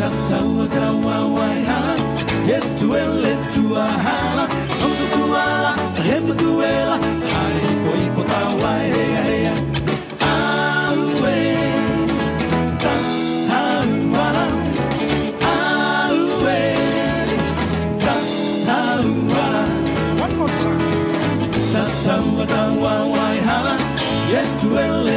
[0.02, 1.94] Tawa tawa waihala,
[2.48, 4.44] yetuele tuahala,
[4.84, 5.72] ondu tuala,
[6.04, 6.96] hembu tuela,
[7.32, 9.54] hai po ipo tawa hea hea.
[10.26, 11.38] Aue,
[12.82, 12.94] ta
[13.48, 14.44] tauala,
[15.54, 16.60] aue,
[18.04, 18.14] ta
[18.66, 19.62] tauala.
[20.24, 20.82] One more time.
[22.04, 23.74] Tawa tawa waihala,
[24.32, 25.16] yetuele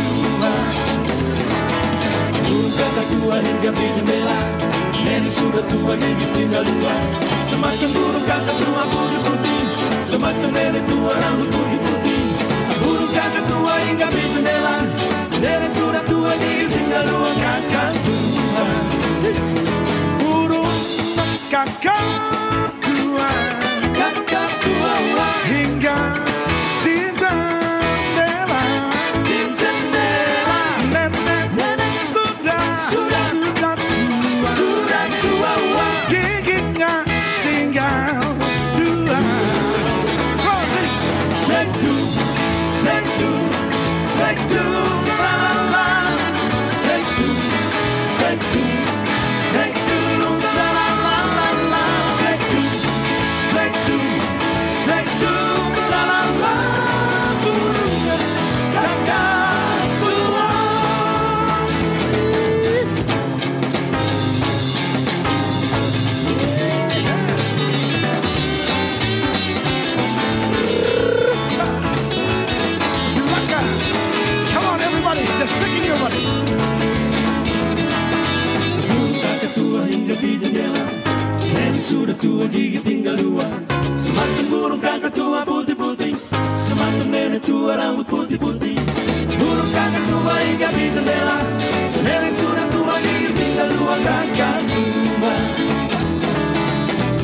[2.81, 4.39] kakak tua hingga di jendela
[5.01, 6.93] Nenek sudah tua gigi tinggal dua.
[7.45, 9.61] Semakin burung kakak tua putih-putih
[10.01, 12.21] Semakin nenek tua rambut putih-putih
[12.81, 14.75] Burung kakak tua hingga di jendela
[15.37, 18.65] Nenek sudah tua gigi tinggal dua kakak tua.
[20.17, 20.73] Burung
[21.53, 22.40] kakak
[82.21, 83.49] tua gigi tinggal dua.
[83.97, 86.13] Semakin burung kakek tua putih-putih.
[86.53, 88.77] Semakin nenek tua rambut putih-putih.
[89.41, 91.37] Burung kakek tua hingga di jendela.
[92.05, 93.93] Nenek sudah tua gigi tinggal dua.
[94.05, 95.33] Kakak tua.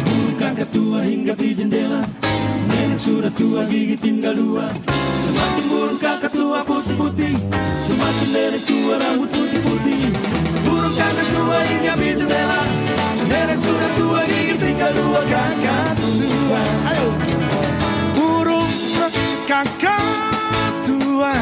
[0.02, 2.02] Burung kakak tua hingga di jendela.
[2.74, 4.66] Nenek sudah tua gigi tinggal dua.
[5.22, 7.38] Semakin burung kakak tua putih-putih.
[7.86, 10.10] Semakin nenek tua rambut putih-putih.
[10.66, 16.62] Burung kakak tua hingga di jendela Nenek sudah tua gigi tinggal dua kakak tua.
[16.88, 17.08] Ayo.
[18.16, 18.72] Burung
[19.44, 21.36] kakak tua.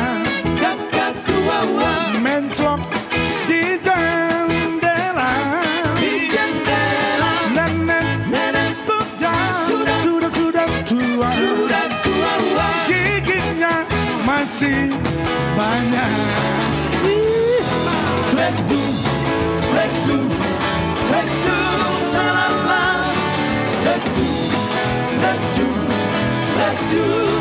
[0.57, 1.57] Kakak tua
[2.25, 2.81] Mencok
[3.45, 5.33] di jendela.
[6.01, 7.31] Di jendela.
[7.53, 9.99] Nenek Nenek sudah Sudah.
[10.01, 11.29] Sudah, sudah tua.
[11.37, 12.33] Sudah tua
[12.89, 13.85] Giginya
[14.25, 14.89] masih
[15.53, 16.45] banyak.
[25.25, 25.67] Let do,
[26.55, 27.34] let do.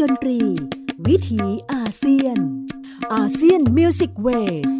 [0.00, 0.40] ดนตรี
[1.08, 2.38] วิถีอาเซียน
[3.14, 4.28] อาเซียนมิวสิกเว
[4.70, 4.72] ส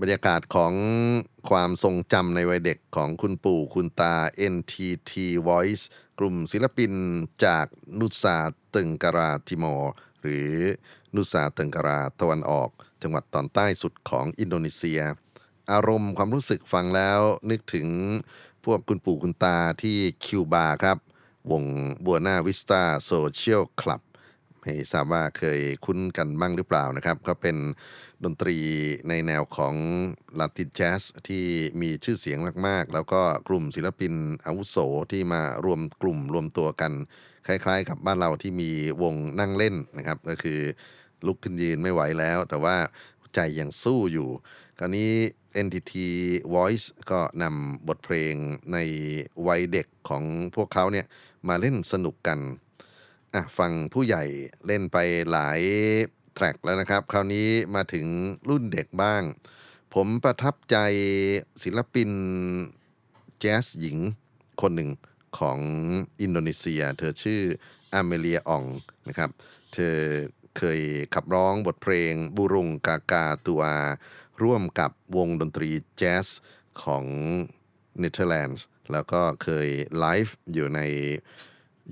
[0.00, 0.74] บรรยากาศของ
[1.50, 4.14] ความทรงจำในวัยเด็กของคุณปู่คุณตา
[4.54, 5.12] NTT
[5.48, 5.84] Voice
[6.18, 6.92] กลุ่มศิลปิน
[7.44, 7.66] จาก
[8.00, 8.38] นุสา
[8.74, 10.50] ตึงการาติมอร์ หรือ
[11.16, 12.70] นุสาตึงการาตะวันออก
[13.02, 15.00] จังหวัดตอนใต้สุดของอินโดนีเซีย
[15.72, 17.88] อารมณ์ความรู้สึกฟังแล้วนึกถึง
[18.64, 20.98] พวกคุณปู่คุณตาที่คิวบาครับ
[21.50, 21.64] วง
[22.06, 24.02] บัวหน้าวิสตาโซเชียลคลับ
[24.60, 27.56] ไม่ทราบว่าเคยคุ้นกันบ้างหรือเปล่านะครับ ก็เป็น
[28.24, 28.56] ดนตรี
[29.08, 29.74] ในแนวของ
[30.38, 31.44] ลาตินแจ๊สที่
[31.80, 34.14] มีชื่อเสียงมาก ๆ แล้วก็กลุ่มศิลปิน
[34.46, 34.76] อาวุโส
[35.12, 36.92] ที่มารวมกลุ่มรวมตัวกัน
[37.46, 38.70] คล้ายๆ กับบ้านเราที่มี
[39.02, 40.60] วงนั่งเล่นนะครับ ก็คือ
[41.26, 42.76] ลุกขึ้นยืนไม่ไหวแล้ว แต่ว่า
[43.34, 44.28] ใจยังสู้อยู่
[44.78, 45.12] คราวนี้
[45.66, 45.92] NTT
[46.54, 48.34] Voice ก็นำบทเพลง
[48.72, 48.78] ใน
[49.46, 50.24] วัยเด็กของ
[50.56, 51.06] พวกเขาเนี่ย
[51.48, 52.38] มาเล่นสนุกกัน
[53.34, 54.24] อะฟังผู้ใหญ่
[54.66, 54.96] เล่นไป
[55.30, 55.60] หลาย
[56.34, 58.06] แทร็กแล้วนะครับ คราวนี้มาถึง
[58.48, 59.22] รุ่นเด็กบ้าง
[59.94, 60.76] ผมประทับใจ
[61.62, 62.10] ศิลปิน
[63.40, 63.96] แจ๊สหญิง
[64.60, 64.90] คนหนึ่ง
[65.38, 65.58] ของ
[66.20, 67.40] อินโดนีเซีย เธอชื่อ
[67.94, 68.64] อเมเลียออง
[69.08, 69.30] นะครับ
[69.72, 69.96] เธอ
[70.58, 70.80] เคย
[71.14, 73.62] ขับร้องบทเพลงบุรุงกากาตัว
[74.42, 76.26] ร่วมกับวงดนตรีแจ๊ส
[76.82, 77.04] ของ
[77.98, 79.68] เนเธอร์แลนด์ แล้วก็เคย
[79.98, 80.80] ไลฟ์อยู่ใน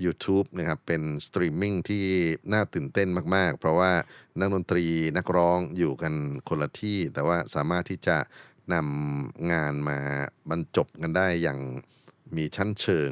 [0.03, 2.05] YouTube นะครับเป็นสตรีมมิ่งที่
[2.53, 3.91] น่าตื่นเต้นมาก ๆ เพราะว่า
[4.39, 4.85] นักดนตรี
[5.17, 6.13] นักร้องอยู่กัน
[6.47, 8.17] คนละที่ แต่ว่าสามารถที่จะ
[8.73, 9.99] นำงานมา
[10.49, 11.59] บรรจบกันได้อย่าง
[12.35, 13.11] มีชั้นเชิง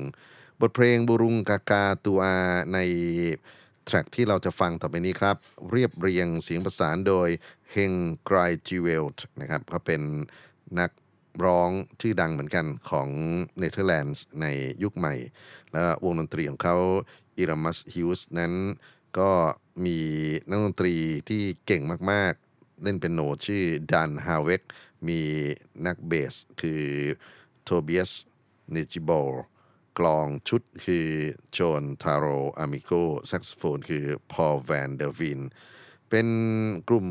[0.61, 2.21] บทเพลงบุรุงกากาตัว
[2.73, 2.79] ใน
[3.85, 5.37] track ที่เราจะฟังต่อไปนี้ครับ
[5.71, 7.29] เรียบเรียงเสียงประสานโดย
[7.71, 7.93] เฮง
[8.25, 10.01] ไกรจิเวลต์นะครับเขาเป็น
[10.79, 10.91] นัก
[11.43, 11.69] ร้อง
[12.01, 13.09] ชื่อดังเหมือนกันของ
[13.59, 14.45] เนเธอร์แลนด์ใน
[14.83, 15.13] ยุคใหม่
[15.71, 16.77] แล้วงดนตรีของเขา
[17.37, 18.53] อิรามัสฮิวส์นั้น
[19.19, 19.31] ก็
[19.85, 19.99] มี
[20.49, 20.95] นักดนตรี
[21.29, 24.63] ที่เก่งมากๆ เล่นเปียโนชื่อดันฮาเวก
[25.07, 25.21] มี
[25.85, 26.83] นักเบสคือ
[27.63, 28.11] โทเบียส
[28.71, 29.11] เนจิโบ
[29.99, 31.07] กลองชุดคือ
[31.51, 32.25] โจนทาโร
[32.57, 32.91] อามิโก
[33.27, 35.41] แซกโซโฟนคือพอลแวนเดอร์วิน
[36.09, 36.27] เป็น
[36.89, 37.07] กลุ่ม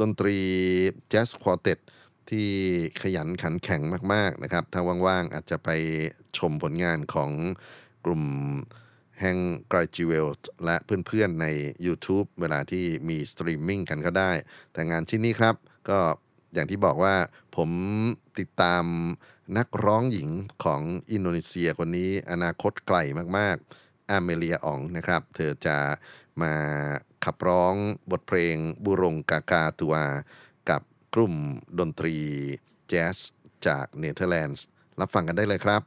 [0.00, 0.38] ดนตรี
[1.08, 1.78] แจ๊ส quartet
[2.30, 2.48] ที่
[3.02, 5.70] ขยันขันแข็งมาก ๆนะครับ ถ้าว่าง ๆ อาจจะไป
[6.38, 7.30] ชมผลงานของ
[8.04, 8.24] กลุ่ม
[9.20, 9.38] แฮง
[9.72, 10.28] กรจิเวล
[10.64, 11.46] และเพื่อน ๆ ใน
[11.86, 14.32] YouTube เวลาที่มีสตรีมมิ่งกันก็ได้
[14.72, 15.54] แต่งานที่นี้ครับ
[15.88, 16.00] ก็
[16.54, 17.16] อย่างที่บอกว่า
[17.56, 17.70] ผม
[18.38, 18.84] ติดตาม
[19.58, 20.28] นักร้องหญิง
[20.64, 22.98] ของอินโดนีเซียคนนี้อนาคตไกล
[23.38, 25.78] มากๆ อาเมเลียอองนะครับ เธอจะ
[26.42, 26.54] มา
[27.24, 27.74] ขับร้อง
[28.10, 29.94] บทเพลงบุรงกากาตัว
[31.16, 31.36] กับกลุ่ม
[31.80, 32.14] ดนตรี
[32.88, 33.16] แจ๊ส
[33.66, 34.64] จากเนเธอร์แลนด์
[35.00, 35.82] รับฟังกันได้เลยครับ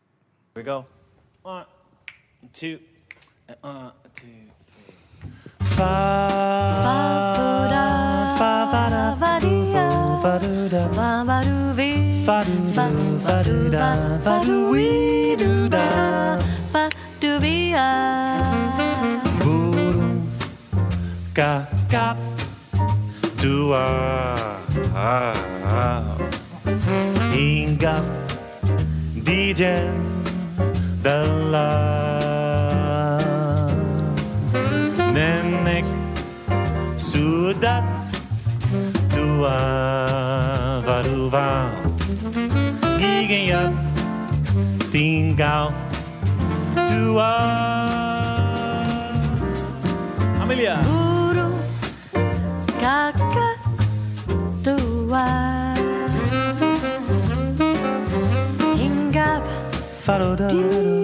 [0.56, 0.78] Here we go.
[1.44, 1.66] One,
[2.58, 2.78] two,
[3.50, 4.94] and one, two, three.
[5.78, 5.96] Fa,
[6.86, 7.00] fa,
[7.74, 7.86] da,
[8.40, 9.54] fa, fa, da, fa, do,
[10.24, 11.10] fa, do, da, fa,
[11.48, 11.58] do,
[13.26, 13.88] fa, do, da,
[14.26, 14.88] fa, do, we,
[15.42, 15.86] do, da.
[19.40, 20.26] Burung
[21.38, 22.18] kakak
[23.40, 23.88] dua
[24.96, 26.16] ah.
[27.34, 28.04] Inga
[29.16, 29.96] Dice
[31.00, 31.72] Della
[35.16, 35.86] Nenek
[37.00, 37.86] Sudat
[39.08, 39.60] Tua
[40.84, 41.72] Varuva
[43.00, 43.72] Gigenya
[44.92, 45.72] Tingau
[46.76, 47.34] Tua
[50.44, 51.56] Amelia Burung
[52.84, 53.39] Kakak
[60.40, 60.99] da, da, da.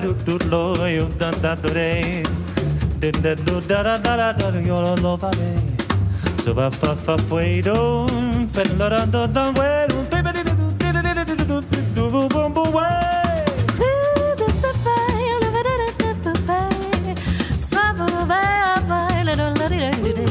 [0.00, 2.22] da do do lo yo da da do re
[3.00, 5.52] da da do da da da da do yo lo lo va re
[6.42, 8.06] so va fa fa fue do
[8.54, 11.82] pero lo da do da we do pe pe do do do do do do
[11.96, 12.88] do bu bu bu we
[17.66, 18.42] Swabba ba
[18.88, 20.26] ba la la la di di di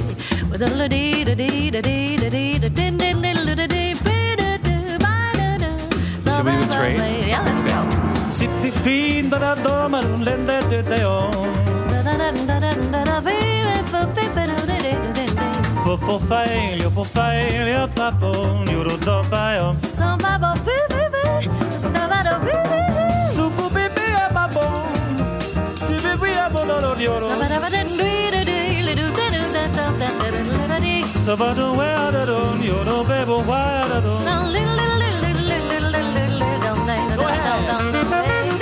[0.50, 3.44] with a la di di di di di di di di di di di di
[3.44, 4.16] di di di di
[6.38, 7.17] di di di
[8.30, 11.34] Sitter din där damer länder det där jag.
[15.84, 18.34] Få få fail, jag på fail, jag pappo,
[18.66, 19.82] nu då dobbar jag.
[19.82, 23.28] Som babbo, bubbe, stavar och bubbe.
[23.36, 24.66] Supo bibbe, jag pappo.
[25.88, 27.18] Du bibbe, jag bollar och joro.
[31.26, 34.97] Så vad du är, det du, joro, bebo, vad är det du?
[37.66, 38.57] Yeah.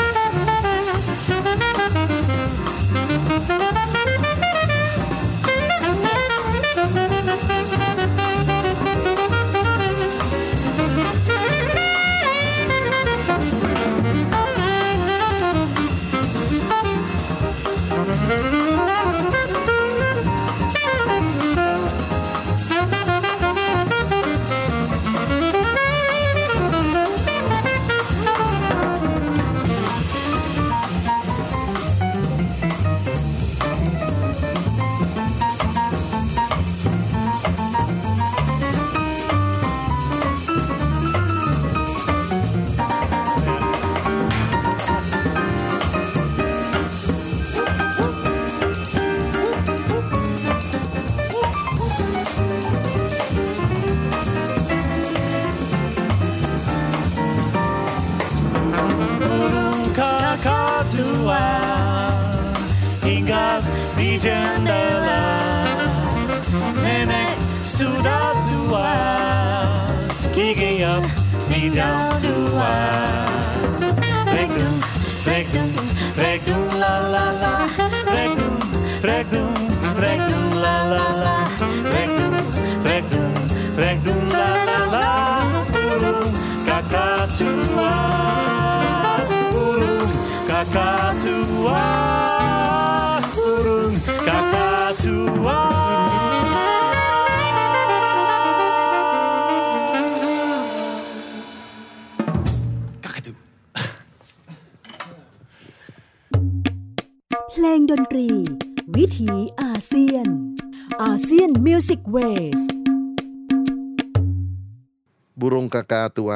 [115.42, 116.32] บุรงกากาตัว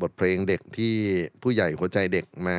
[0.00, 0.96] บทเพลงเด็กที่
[1.42, 2.58] ผู้ใหญ่หัวใจเด็กมา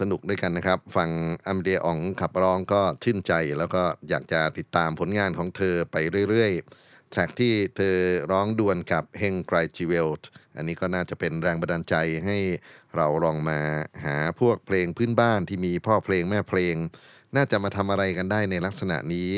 [0.00, 1.10] สนุกด้วยกันนะครับ ฟัง
[1.48, 5.96] อัมเดียอ๋องขับร้องก็ชื่นใจ แล้วก็อยากจะติดตามผลงานของเธอไป
[6.28, 7.96] เรื่อยๆ แทร็กที่เธอ
[8.30, 11.94] ร้องดวลกับเฮงไกรจิเวลต์อันนี้ก็น่าจะเป็นแรงบันดาลใจ
[12.26, 12.38] ให้
[12.96, 13.60] เราลองมา
[14.04, 16.74] หาพวกเพลงพื้นบ้านที่มีพ่อเพลงแม่เพลง
[17.36, 19.30] น่าจะมาทำอะไรกันได้ในลักษณะนี้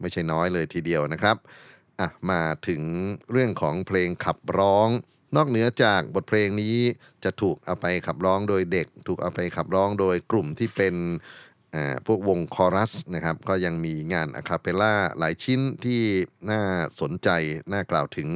[0.00, 1.36] ไม่ใช่น้อยเลยทีเดียวนะครับ
[2.00, 2.82] อะมาถึง
[3.30, 4.88] เรื่องของเพลงขับร้อง
[5.36, 6.76] นอกเหนือจากบทเพลงนี้
[7.24, 10.94] จะถูกเอาไปขับร้องโดยเด็ก ถูกเอาไปขับร้องโดยกลุ่มที่เป็น
[12.06, 16.00] พวกวงคอรัสนะครับก็ยังมีงานอะคาเปล่าหลายชิ้นที่
[16.50, 16.62] น่า
[17.00, 17.28] สนใจ
[17.72, 18.28] น่ากล่าวถึง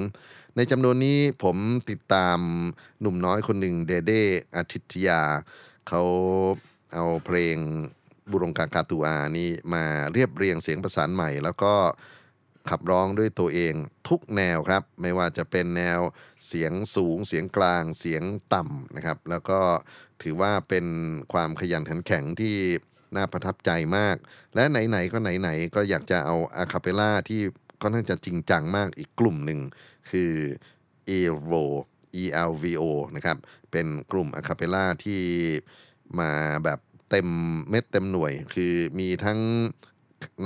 [0.57, 1.57] ในจำนวนนี้ผม
[1.91, 2.39] ติดตาม
[3.01, 4.13] หนุ่มน้อยคนหนึ่งเดเด
[4.57, 5.23] อาทิตยา
[5.89, 6.03] เขา
[6.95, 7.57] เอาเพลง
[8.31, 11.75] บุรงกากาตูอานี่มาเรียบเรียงเสียงประสานใหม่ แล้วก็
[12.69, 13.75] ขับร้องด้วยตัวเอง
[14.09, 16.01] ทุกแนวครับ ไม่ว่าจะเป็นแนว
[16.47, 18.23] เสียงสูงเสียงกลางเสียง
[18.55, 19.61] ต่ำนะครับ แล้วก็
[20.23, 20.87] ถือว่าเป็น
[21.33, 22.57] ความขยันขันแข็งที่
[23.17, 24.17] น่าประทับใจมาก
[24.55, 27.41] และไหนๆก็ไหนๆก็อยากจะเอาอะคาเปล่าที่
[27.81, 29.61] ค่อนข้าจะจริงจังมากอีกกลุ่มหนึ่ง
[30.11, 30.33] คือ
[31.17, 31.65] ELVO
[32.23, 32.83] ELVO
[33.17, 33.37] นะครับ
[33.71, 35.21] เป็นกลุ่มอะคาเปล่าที่
[36.21, 36.33] มา
[36.65, 36.79] แบบ
[37.11, 37.29] เต็ม
[37.71, 39.41] เม็ดเต็มหน่วย คือมีทั้ง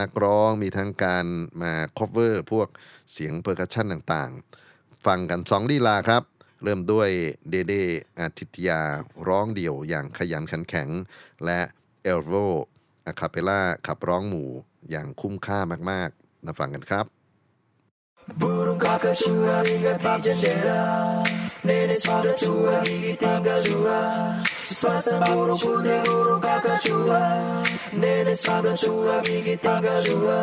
[0.00, 1.26] นักร้องมีทั้งการ
[1.62, 2.68] มา cover พวก
[3.12, 6.22] เสียง percussion ต่างๆ ฟังกันสองลีลาครับ
[6.62, 7.08] เริ่มด้วย
[7.50, 7.74] เดเด
[8.20, 8.80] อาทิตยา
[9.28, 10.88] ร้องเดี่ยวอย่างขยันขันแข็ง
[11.44, 11.60] และ
[12.02, 12.34] เอลโว
[13.06, 14.50] อะคาเปล่าขับร้องหมู่
[14.90, 15.58] อย่างคุ้มค่า
[15.90, 17.06] มากๆมาฟังกันครับ
[18.40, 21.20] Burung kakatua hinggap di jendela
[21.60, 24.00] Nenek sudah tua gigi tinggal dua
[24.74, 27.22] Sepasang burung putih burung kakak tua
[27.94, 30.42] Nenek sabda tua gigi tinggal dua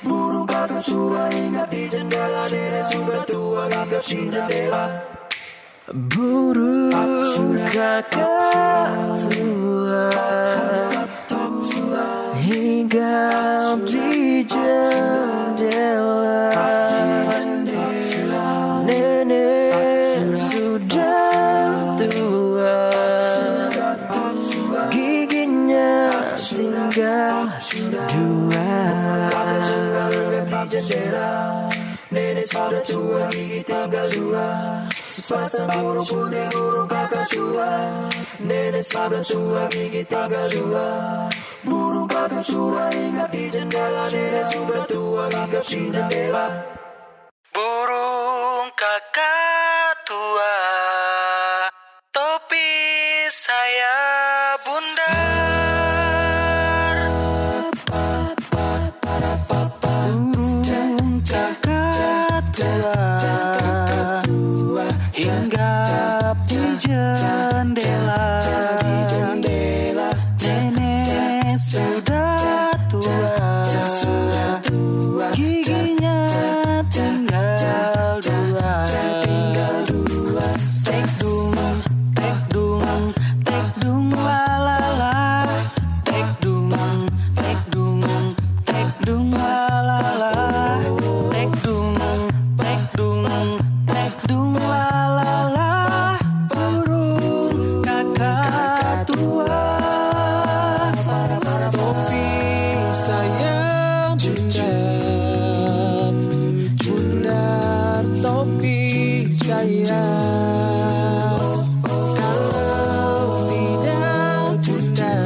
[0.00, 4.84] Burung kakak tua hinggap di jendela Nenek sudah tua hinggap di jendela
[5.92, 6.88] Burung
[7.68, 8.08] kakak
[9.28, 10.08] tua
[12.40, 15.29] Hinggap di jendela
[33.30, 34.46] kita gajua
[34.90, 37.70] Spasa buru pude buru kakachua
[38.42, 40.86] Nene sabla chua kita gajua
[41.62, 46.46] Buru kakachua ingat di jendela Nene sudah tua ingat di jendela
[109.50, 111.42] sayang
[112.14, 115.18] Kalau tidak bundar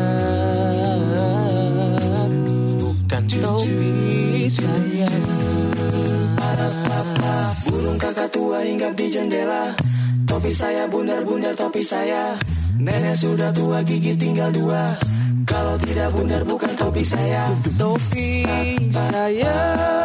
[2.81, 5.25] Bukan topi sayang
[7.69, 9.75] Burung kakak tua hinggap di jendela.
[10.25, 12.37] Topi saya bundar-bundar topi saya.
[12.81, 14.97] Nenek sudah tua gigi tinggal dua.
[15.45, 17.51] Kalau tidak bundar bukan topi saya.
[17.77, 18.45] Topi
[18.93, 20.04] saya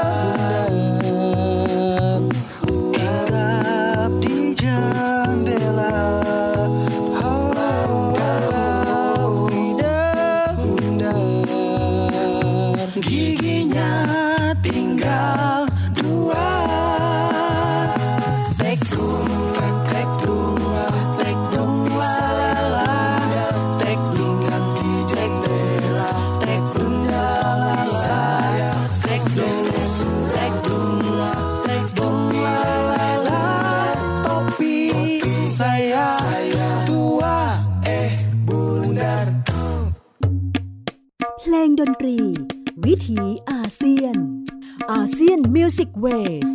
[46.04, 46.52] มิวสิกเวส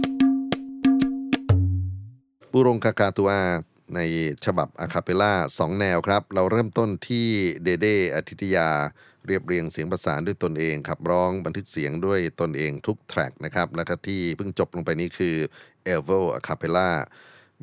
[2.53, 3.31] บูรงกากาตัว
[3.95, 4.01] ใน
[4.45, 7.27] ฉบับ a cappella สองแนวครับ เราเริ่มต้นที่
[7.65, 8.69] เดเดอทิตยา
[9.27, 15.37] เรียบเรียงเสียงประสานด้วยตนเองขับร้องบันทึกเสียงด้วยตนเองทุก track นะครับ แล้วก็ที่เพิ่งจบลงไปนี้คือ
[15.85, 16.91] เอลโวอะคาเปล่า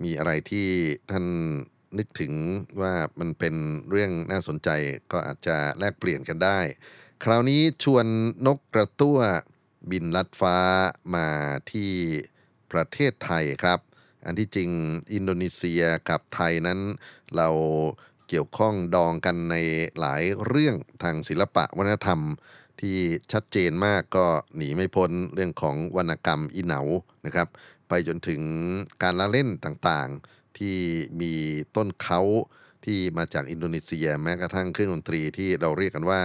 [0.04, 0.68] มีอะไรที่
[1.12, 1.26] ท่าน
[1.98, 2.34] นึกถึง
[2.82, 3.56] ว่ามันเป็น
[3.90, 4.70] เรื่องน่าสนใจ
[5.12, 6.60] ก็อาจจะแลกเปลี่ยนกันได้
[7.24, 8.06] คราวนี้ชวน
[8.48, 9.20] นกกระตั้ว
[9.90, 10.58] บินลัดฟ้า
[11.16, 11.28] มา
[11.72, 11.92] ที่
[12.72, 13.80] ประเทศไทยครับ
[14.26, 14.70] อันที่จริง
[15.14, 16.80] อินโดนีเซียกับไทยนั้น
[17.36, 17.50] เรา
[18.28, 19.56] เกี่ยวข้องดองกันใน
[20.00, 22.22] หลายเรื่องทางศิลปะวัฒนธรรม
[22.82, 22.98] ที่
[23.32, 24.26] ชัดเจนมากก็
[24.56, 26.82] หนีไม่พ้นเรื่องของวรรณกรรมอีเหนา
[27.26, 27.48] นะครับ
[27.88, 28.42] ไปจนถึง
[29.04, 30.78] การละเล่นต่างๆ ที่
[31.22, 31.34] มี
[31.76, 32.22] ต้นเขา
[32.86, 36.22] ที่มาจากอินโดนีเซียแม้กระทั่งเครื่องดนตรีที่เราเรียกกันว่า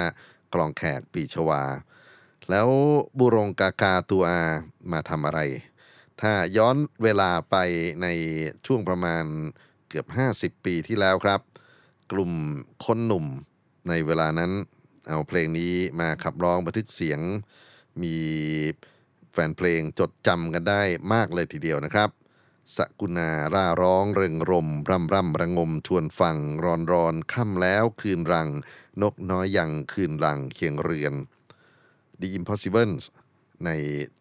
[0.54, 1.62] กลองแขกปีชวา
[2.50, 2.68] แล้ว
[3.18, 4.40] บุรงกากาตัวอา
[4.92, 5.40] มาทำอะไร
[6.20, 7.56] ถ้าย้อนเวลาไป
[8.02, 8.06] ใน
[8.66, 9.24] ช่วงประมาณ
[9.88, 10.06] เกือบ
[10.54, 11.40] 50 ปีที่แล้วครับ
[12.12, 12.32] กลุ่ม
[12.84, 13.26] คนหนุ่ม
[13.88, 14.52] ในเวลานั้น
[15.08, 17.20] เอาเพลงนี้มาขับร้องบันทึกเสียง
[18.02, 18.16] มี
[19.32, 20.82] แฟนเพลงจดจำกันได้
[21.12, 22.10] มากเลยทีเดียวนะครับ
[22.76, 28.48] สกุณาร่าร้องเริงรม ร่ำร่ำระงมชวนฟังรอนรอนค่ำแล้วคืนรัง
[29.02, 31.14] นกน้อยยังคืนรังเคียงเรือน
[32.20, 33.04] The impossibles
[33.66, 33.70] ใน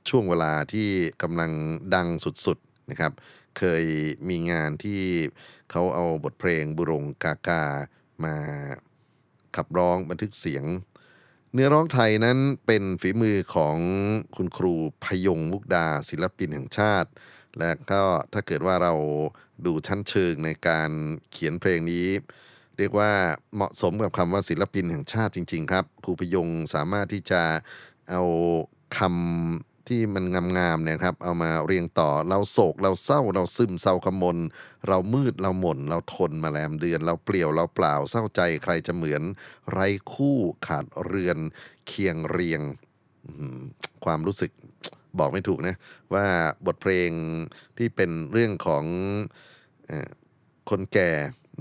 [0.09, 0.89] ช่วงเวลาที่
[1.21, 1.51] กำลัง
[1.95, 2.07] ดัง
[2.45, 3.11] สุดๆนะครับ
[3.57, 3.85] เคย
[4.29, 5.01] มีงานที่
[5.71, 7.63] เขาเอาบทเพลงบุรงกากา
[8.23, 8.35] มา
[9.55, 10.65] ขับร้องบันทึกเสียง
[11.53, 13.77] เนื้อร้องไทยนั้นเป็นฝีมือของ
[14.35, 17.09] คุณครูพยงมุกดาศิลปินแห่งชาติ
[17.59, 18.93] และก็ถ้าเกิดว่าเรา
[19.65, 20.91] ดูชั้นเชิงในการ
[21.31, 22.07] เขียนเพลงนี้
[22.77, 23.11] เรียกว่า
[23.55, 27.41] เหมาะสมกับคำว่าศิลปินแห่งชาติจริง ๆ ครับครูพยงสามารถที่จะ
[28.09, 28.23] เอา
[28.97, 30.25] คำที่มัน
[30.57, 34.37] งามๆเนี่ยครับ เอามาเรียงต่อเราโศกเราเศร้าเราซึมเศร้าขมล
[34.87, 39.21] เรามืดเราหม่น เราทนมาแลมเดือน เราเปลี่ยวเราเปล่าเศร้าใจใครจะเหมือน
[39.71, 41.37] ไร้คู่ขาดเรือน
[41.87, 42.61] เคียงเรียง
[44.05, 44.51] ความรู้สึก
[45.19, 45.75] บอกไม่ถูกนะ
[46.13, 46.25] ว่า
[46.65, 47.09] บทเพลง
[47.77, 48.83] ที่เป็นเรื่องของ
[50.69, 51.11] คนแก่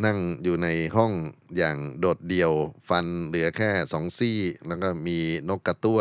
[0.04, 1.12] นั่งอยู่ในห้อง
[1.56, 2.52] อย่างโดดเดี่ยว
[2.88, 5.18] ฟันเหลือแค่สองซี่ แล้วก็มี
[5.48, 6.00] นกกระตั้ว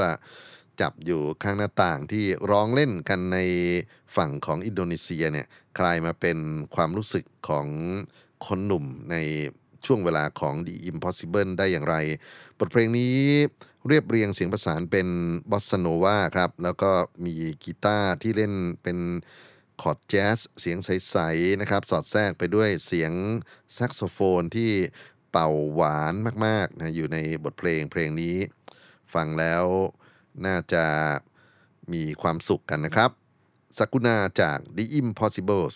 [0.81, 3.37] จับอยู่ข้างหน้าต่างที่ร้องเล่นกันใน
[4.15, 5.47] ฝั่งของอินโดนีเซียเนี่ย
[5.79, 6.37] กลายมาเป็น
[6.75, 7.67] ความรู้สึกของ
[8.45, 9.15] คนหนุ่มใน
[9.85, 11.95] ช่วงเวลาของ The Impossible ได้อย่างไร
[12.57, 13.15] บทเพลงนี้
[13.87, 15.07] เรียบเรียงเสียงประสานเป็น
[15.51, 16.91] bossa nova ครับ แล้วก็
[17.25, 17.33] มี
[17.63, 18.97] กีตาร์ที่เล่นเป็น
[19.81, 23.11] คอร์ดแจ๊สเสียงใสๆนะครับ สอดแทรกไปด้วยเสียง
[23.73, 24.71] แซกโซโฟนที่
[25.31, 26.13] เป่าหวาน
[26.45, 28.35] มากๆนะอยู่ในบทเพลงเพลงนี้
[29.13, 29.65] ฟังแล้ว
[30.45, 30.85] น่าจะ
[31.93, 33.11] มีความสุขกันนะครับ
[33.77, 35.75] สกุณาจาก The Impossibles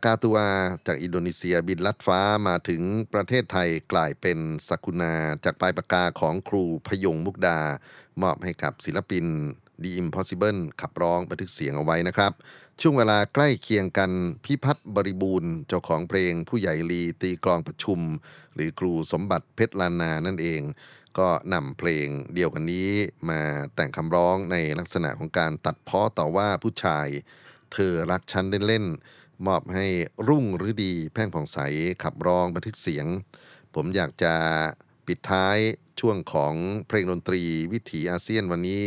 [0.00, 0.38] ากาตัว
[0.86, 2.82] จากอินโดนีเซียบินลัดฟ้ามาถึง
[3.14, 4.38] ประเทศไทยกลายเป็น
[4.68, 7.60] สักุณาจากปลายปากกาของครูพยงมุกดา
[8.22, 9.26] มอบให้กับศิลปิน
[9.82, 12.32] The Impossible ขับร้องบันทึกเสียงเอาไว้นะครับ
[12.80, 14.10] ช่วงเวลาใกล้เคียงกัน
[14.44, 18.00] พิพัฒน์บริบูรณ์เจ้าของเพลงผู้ใหญ่ลีตีกลองประชุม
[18.54, 20.62] หรือครูสมบัติเพชรลานานั่นเอง
[21.18, 22.90] ก็นำเพลงเดียวกันนี้
[23.30, 23.40] มา
[23.74, 27.06] แต่งคำร้องในลักษณะของการตัดเพ้อต่อว่าผู้ชาย
[27.72, 28.86] เธอรักฉันเล่น
[29.46, 29.86] มอบให้
[30.28, 31.58] รุ่งฤดีแพ่งผ่องใส
[32.02, 33.06] ขับร้องบันทึกเสียง
[33.74, 34.34] ผมอยากจะ
[35.06, 35.58] ปิดท้าย
[36.00, 36.54] ช่วงของ
[36.86, 38.84] เพลงดนตรีวิถีอาเซียนวันนี้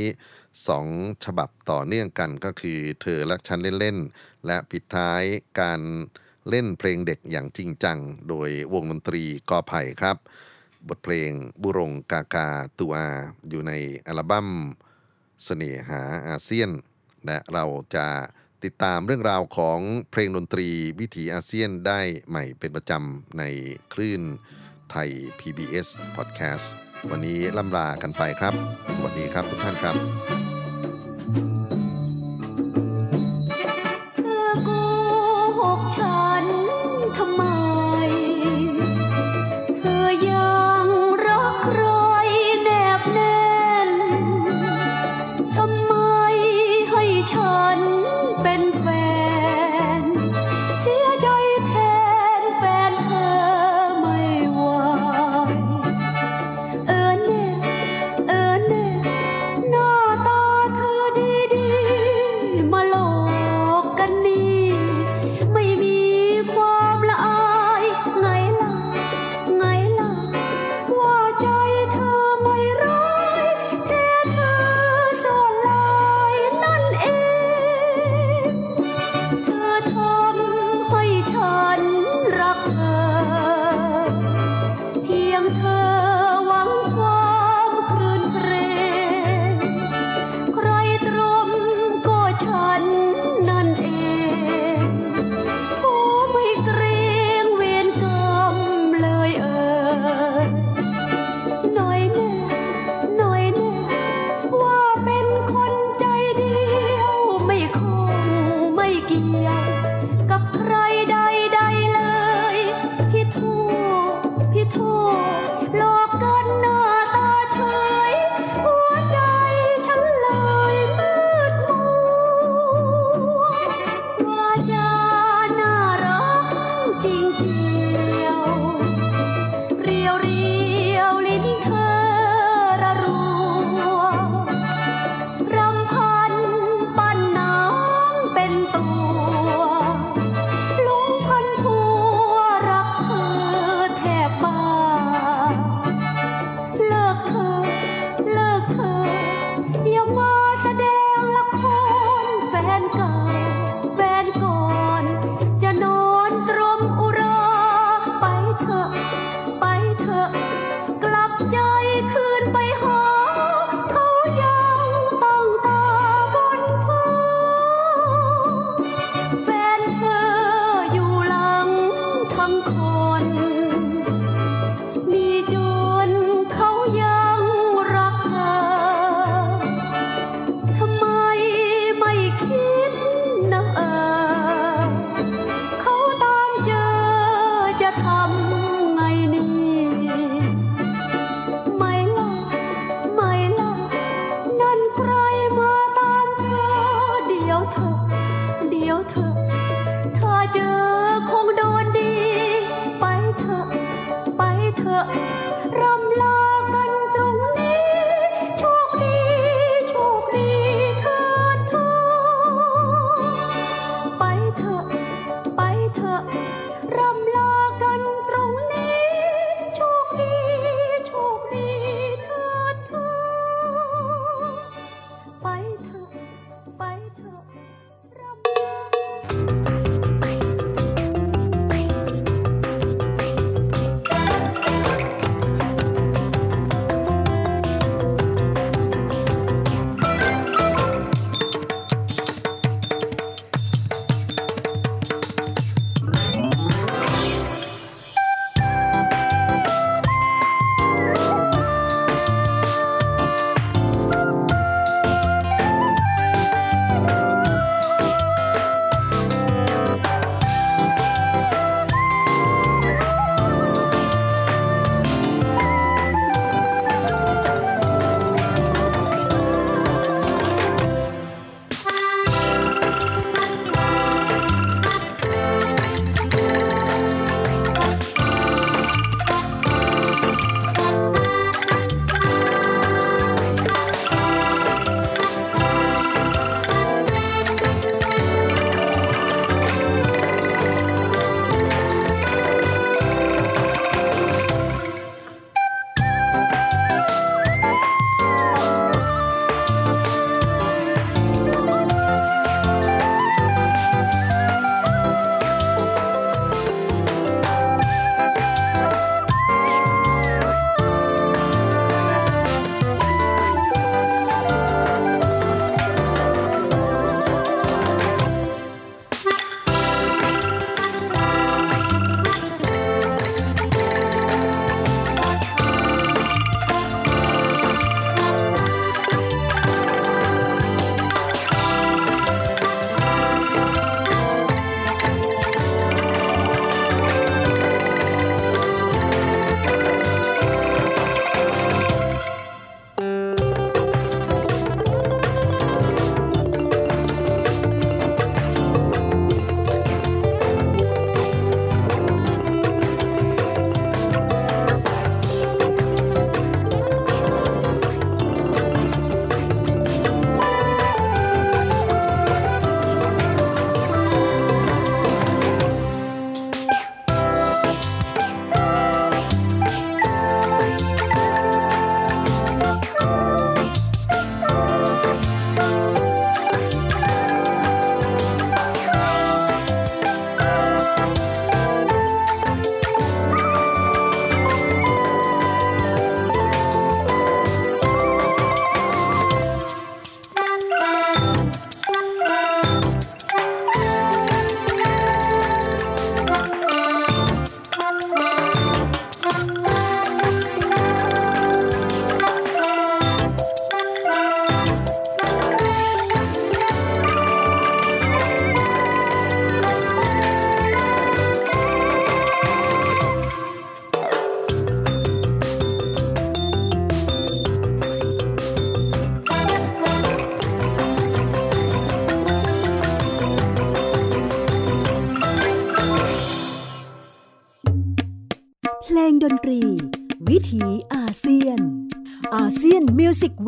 [0.67, 0.87] สอง
[1.25, 5.23] ฉบับต่อเนื่องกันก็คือเธอรักฉันเล่นๆ และปิดท้าย
[5.59, 5.81] การ
[6.49, 7.99] เล่นเพลงเด็กอย่างจริงจัง
[8.29, 10.17] โดยวงดนตรีกอไผ่ครับ
[10.87, 11.31] บทเพลง
[11.61, 12.49] บุรงกากา
[12.79, 12.95] ตัว
[13.49, 13.71] อยู่ใน
[14.07, 14.49] อัลบั้ม
[15.43, 16.71] เสน่หาอาเซียน
[17.25, 18.07] และเราจะ
[18.65, 19.79] ติดตามเรื่องราวของ
[20.11, 20.67] เพลงดนตรี
[20.99, 21.99] วิถีอาเซียนได้
[22.29, 23.43] ใหม่เป็นประจำใน
[23.93, 24.21] คลื่น
[24.91, 25.09] ไทย
[25.39, 26.67] PBS Podcast
[27.09, 28.53] วันนี้ล่ำลากันไปครับ
[28.95, 31.52] สวัสดีครับทุกท่านครับ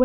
[0.00, 0.04] ล